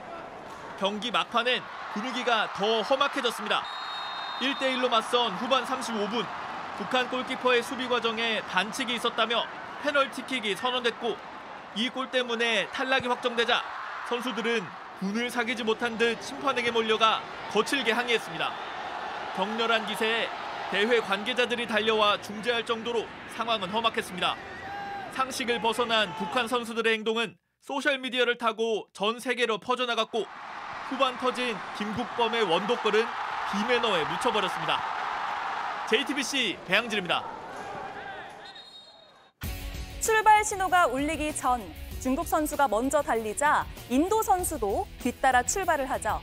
경기 0.79 1.11
막판엔 1.11 1.61
분위기가 1.91 2.53
더 2.53 2.81
험악해졌습니다. 2.83 3.65
1대1로 4.39 4.87
맞선 4.89 5.33
후반 5.33 5.65
35분 5.65 6.25
북한 6.79 7.09
골키퍼의 7.09 7.61
수비 7.61 7.87
과정에 7.89 8.41
반칙이 8.41 8.95
있었다며 8.95 9.43
페널티킥이 9.83 10.55
선언됐고 10.55 11.17
이 11.75 11.89
골 11.89 12.09
때문에 12.09 12.67
탈락이 12.69 13.07
확정되자 13.07 13.61
선수들은 14.07 14.65
분을 15.01 15.29
사귀지 15.29 15.63
못한 15.63 15.97
듯 15.97 16.21
심판에게 16.23 16.71
몰려가 16.71 17.21
거칠게 17.51 17.91
항의했습니다. 17.91 18.51
격렬한 19.35 19.85
기세에 19.87 20.29
대회 20.71 20.99
관계자들이 20.99 21.67
달려와 21.67 22.21
중재할 22.21 22.65
정도로 22.65 23.05
상황은 23.35 23.69
험악했습니다. 23.69 24.35
상식을 25.13 25.61
벗어난 25.61 26.13
북한 26.15 26.47
선수들의 26.47 26.93
행동은 26.93 27.35
소셜미디어를 27.61 28.37
타고 28.37 28.87
전 28.93 29.19
세계로 29.19 29.57
퍼져나갔고 29.59 30.25
후반 30.89 31.17
터진 31.17 31.55
김국범의 31.77 32.43
원독골은 32.43 33.05
비매너에 33.51 34.05
묻혀버렸습니다. 34.05 34.98
JTBC 35.89 36.55
배양진입니다. 36.67 37.25
출발 39.99 40.45
신호가 40.45 40.85
울리기 40.85 41.35
전 41.35 41.63
중국 41.99 42.27
선수가 42.27 42.67
먼저 42.67 43.01
달리자 43.01 43.65
인도 43.89 44.21
선수도 44.21 44.85
뒤따라 44.99 45.41
출발을 45.41 45.89
하죠. 45.89 46.21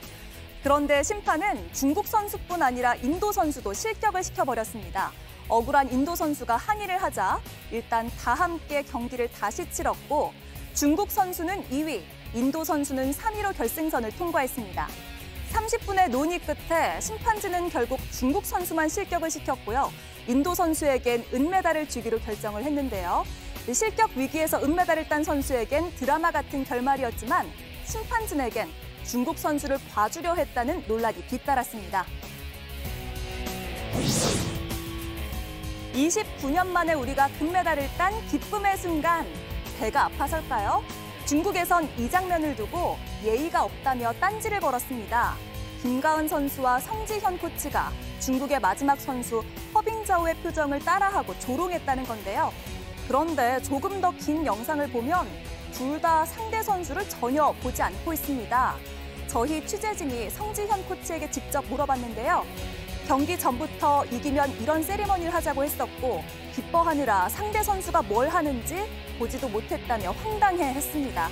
그런데 0.63 1.03
심판은 1.03 1.73
중국 1.73 2.07
선수뿐 2.07 2.63
아니라 2.63 2.95
인도 2.95 3.33
선수도 3.33 3.73
실격을 3.73 4.23
시켜버렸습니다. 4.23 5.11
억울한 5.49 5.91
인도 5.91 6.15
선수가 6.15 6.55
항의를 6.55 7.03
하자 7.03 7.41
일단 7.69 8.09
다 8.23 8.35
함께 8.35 8.83
경기를 8.83 9.29
다시 9.29 9.69
치렀고 9.69 10.31
중국 10.75 11.11
선수는 11.11 11.67
2위, 11.69 12.03
인도 12.33 12.63
선수는 12.63 13.11
3위로 13.11 13.53
결승선을 13.57 14.15
통과했습니다. 14.15 14.87
30분의 15.53 16.09
논의 16.09 16.39
끝에 16.39 16.99
심판진은 17.01 17.69
결국 17.69 17.99
중국 18.11 18.45
선수만 18.45 18.89
실격을 18.89 19.29
시켰고요. 19.29 19.91
인도 20.27 20.53
선수에겐 20.53 21.25
은메달을 21.33 21.87
주기로 21.89 22.19
결정을 22.19 22.63
했는데요. 22.63 23.25
실격 23.71 24.11
위기에서 24.15 24.61
은메달을 24.63 25.07
딴 25.07 25.23
선수에겐 25.23 25.95
드라마 25.95 26.31
같은 26.31 26.63
결말이었지만 26.63 27.49
심판진에겐 27.85 28.69
중국 29.03 29.37
선수를 29.37 29.77
봐주려 29.93 30.35
했다는 30.35 30.83
논란이 30.87 31.25
뒤따랐습니다. 31.27 32.05
29년 35.93 36.67
만에 36.67 36.93
우리가 36.93 37.27
금메달을 37.39 37.89
딴 37.97 38.13
기쁨의 38.27 38.77
순간 38.77 39.25
배가 39.79 40.05
아파설까요? 40.05 40.83
중국에선 41.27 41.89
이 41.97 42.09
장면을 42.09 42.55
두고 42.55 42.97
예의가 43.23 43.65
없다며 43.65 44.13
딴지를 44.13 44.61
걸었습니다. 44.61 45.35
김가은 45.81 46.27
선수와 46.27 46.79
성지현 46.79 47.37
코치가 47.39 47.91
중국의 48.21 48.61
마지막 48.61 48.99
선수 48.99 49.43
허빙자오의 49.75 50.35
표정을 50.35 50.79
따라하고 50.79 51.37
조롱했다는 51.39 52.05
건데요. 52.05 52.53
그런데 53.07 53.61
조금 53.61 53.99
더 54.01 54.11
긴 54.11 54.45
영상을 54.45 54.89
보면 54.89 55.27
둘 55.73 56.01
다 56.01 56.25
상대 56.25 56.63
선수를 56.63 57.07
전혀 57.09 57.51
보지 57.61 57.81
않고 57.81 58.13
있습니다. 58.13 58.75
저희 59.27 59.65
취재진이 59.67 60.29
성지현 60.29 60.85
코치에게 60.85 61.29
직접 61.29 61.65
물어봤는데요. 61.67 62.45
경기 63.07 63.39
전부터 63.39 64.03
이기면 64.11 64.59
이런 64.61 64.83
세리머니를 64.83 65.33
하자고 65.33 65.63
했었고 65.63 66.25
기뻐하느라 66.53 67.29
상대 67.29 67.63
선수가 67.63 68.01
뭘 68.01 68.27
하는지 68.27 68.83
보지도 69.17 69.47
못했다며 69.47 70.11
황당해 70.11 70.73
했습니다. 70.73 71.29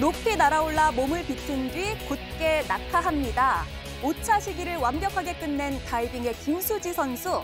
높이 0.00 0.36
날아올라 0.36 0.92
몸을 0.92 1.26
비튼 1.26 1.70
뒤 1.70 1.94
곧게 2.08 2.62
낙하합니다. 2.66 3.64
5차 4.02 4.40
시기를 4.40 4.76
완벽하게 4.76 5.34
끝낸 5.34 5.78
다이빙의 5.84 6.32
김수지 6.36 6.94
선수. 6.94 7.42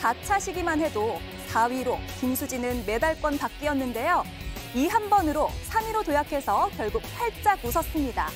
4차 0.00 0.38
시기만 0.38 0.80
해도 0.80 1.18
4위로 1.52 1.96
김수지는 2.20 2.84
메달권 2.86 3.38
밖이었는데요. 3.38 4.24
이 4.74 4.86
한 4.88 5.08
번으로 5.08 5.48
3위로 5.70 6.04
도약해서 6.04 6.68
결국 6.76 7.02
활짝 7.16 7.64
웃었습니다. 7.64 8.28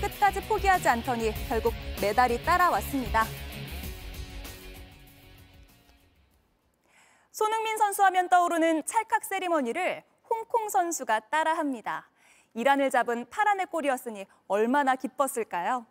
끝까지 0.00 0.40
포기하지 0.48 0.88
않더니 0.88 1.32
결국 1.48 1.74
메달이 2.00 2.44
따라왔습니다. 2.44 3.24
손흥민 7.32 7.76
선수 7.76 8.04
하면 8.04 8.28
떠오르는 8.28 8.84
찰칵 8.86 9.24
세리머니를 9.24 10.02
홍콩 10.28 10.68
선수가 10.68 11.20
따라합니다. 11.30 12.08
이란을 12.54 12.90
잡은 12.90 13.28
파란의 13.30 13.66
골이었으니 13.66 14.26
얼마나 14.46 14.94
기뻤을까요? 14.96 15.86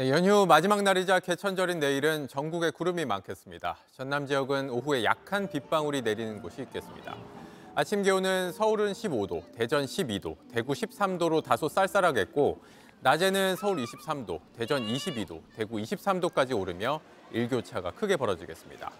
네, 0.00 0.08
연휴 0.08 0.46
마지막 0.46 0.80
날이자 0.80 1.20
개천절인 1.20 1.78
내일은 1.78 2.26
전국에 2.26 2.70
구름이 2.70 3.04
많겠습니다. 3.04 3.76
전남 3.92 4.26
지역은 4.26 4.70
오후에 4.70 5.04
약한 5.04 5.46
빗방울이 5.46 6.00
내리는 6.00 6.40
곳이 6.40 6.62
있겠습니다. 6.62 7.18
아침 7.74 8.02
기온은 8.02 8.50
서울은 8.52 8.92
15도, 8.92 9.42
대전 9.54 9.84
12도, 9.84 10.36
대구 10.50 10.72
13도로 10.72 11.44
다소 11.44 11.68
쌀쌀하겠고 11.68 12.62
낮에는 13.02 13.56
서울 13.56 13.84
23도, 13.84 14.40
대전 14.56 14.86
22도, 14.86 15.42
대구 15.54 15.76
23도까지 15.76 16.58
오르며 16.58 17.02
일교차가 17.30 17.90
크게 17.90 18.16
벌어지겠습니다. 18.16 18.90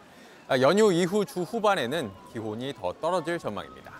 아, 0.49 0.61
연휴 0.61 0.93
이후 0.93 1.25
주 1.25 1.41
후반에는 1.41 2.11
기온이 2.31 2.75
더 2.75 2.93
떨어질 3.01 3.39
전망입니다. 3.39 4.00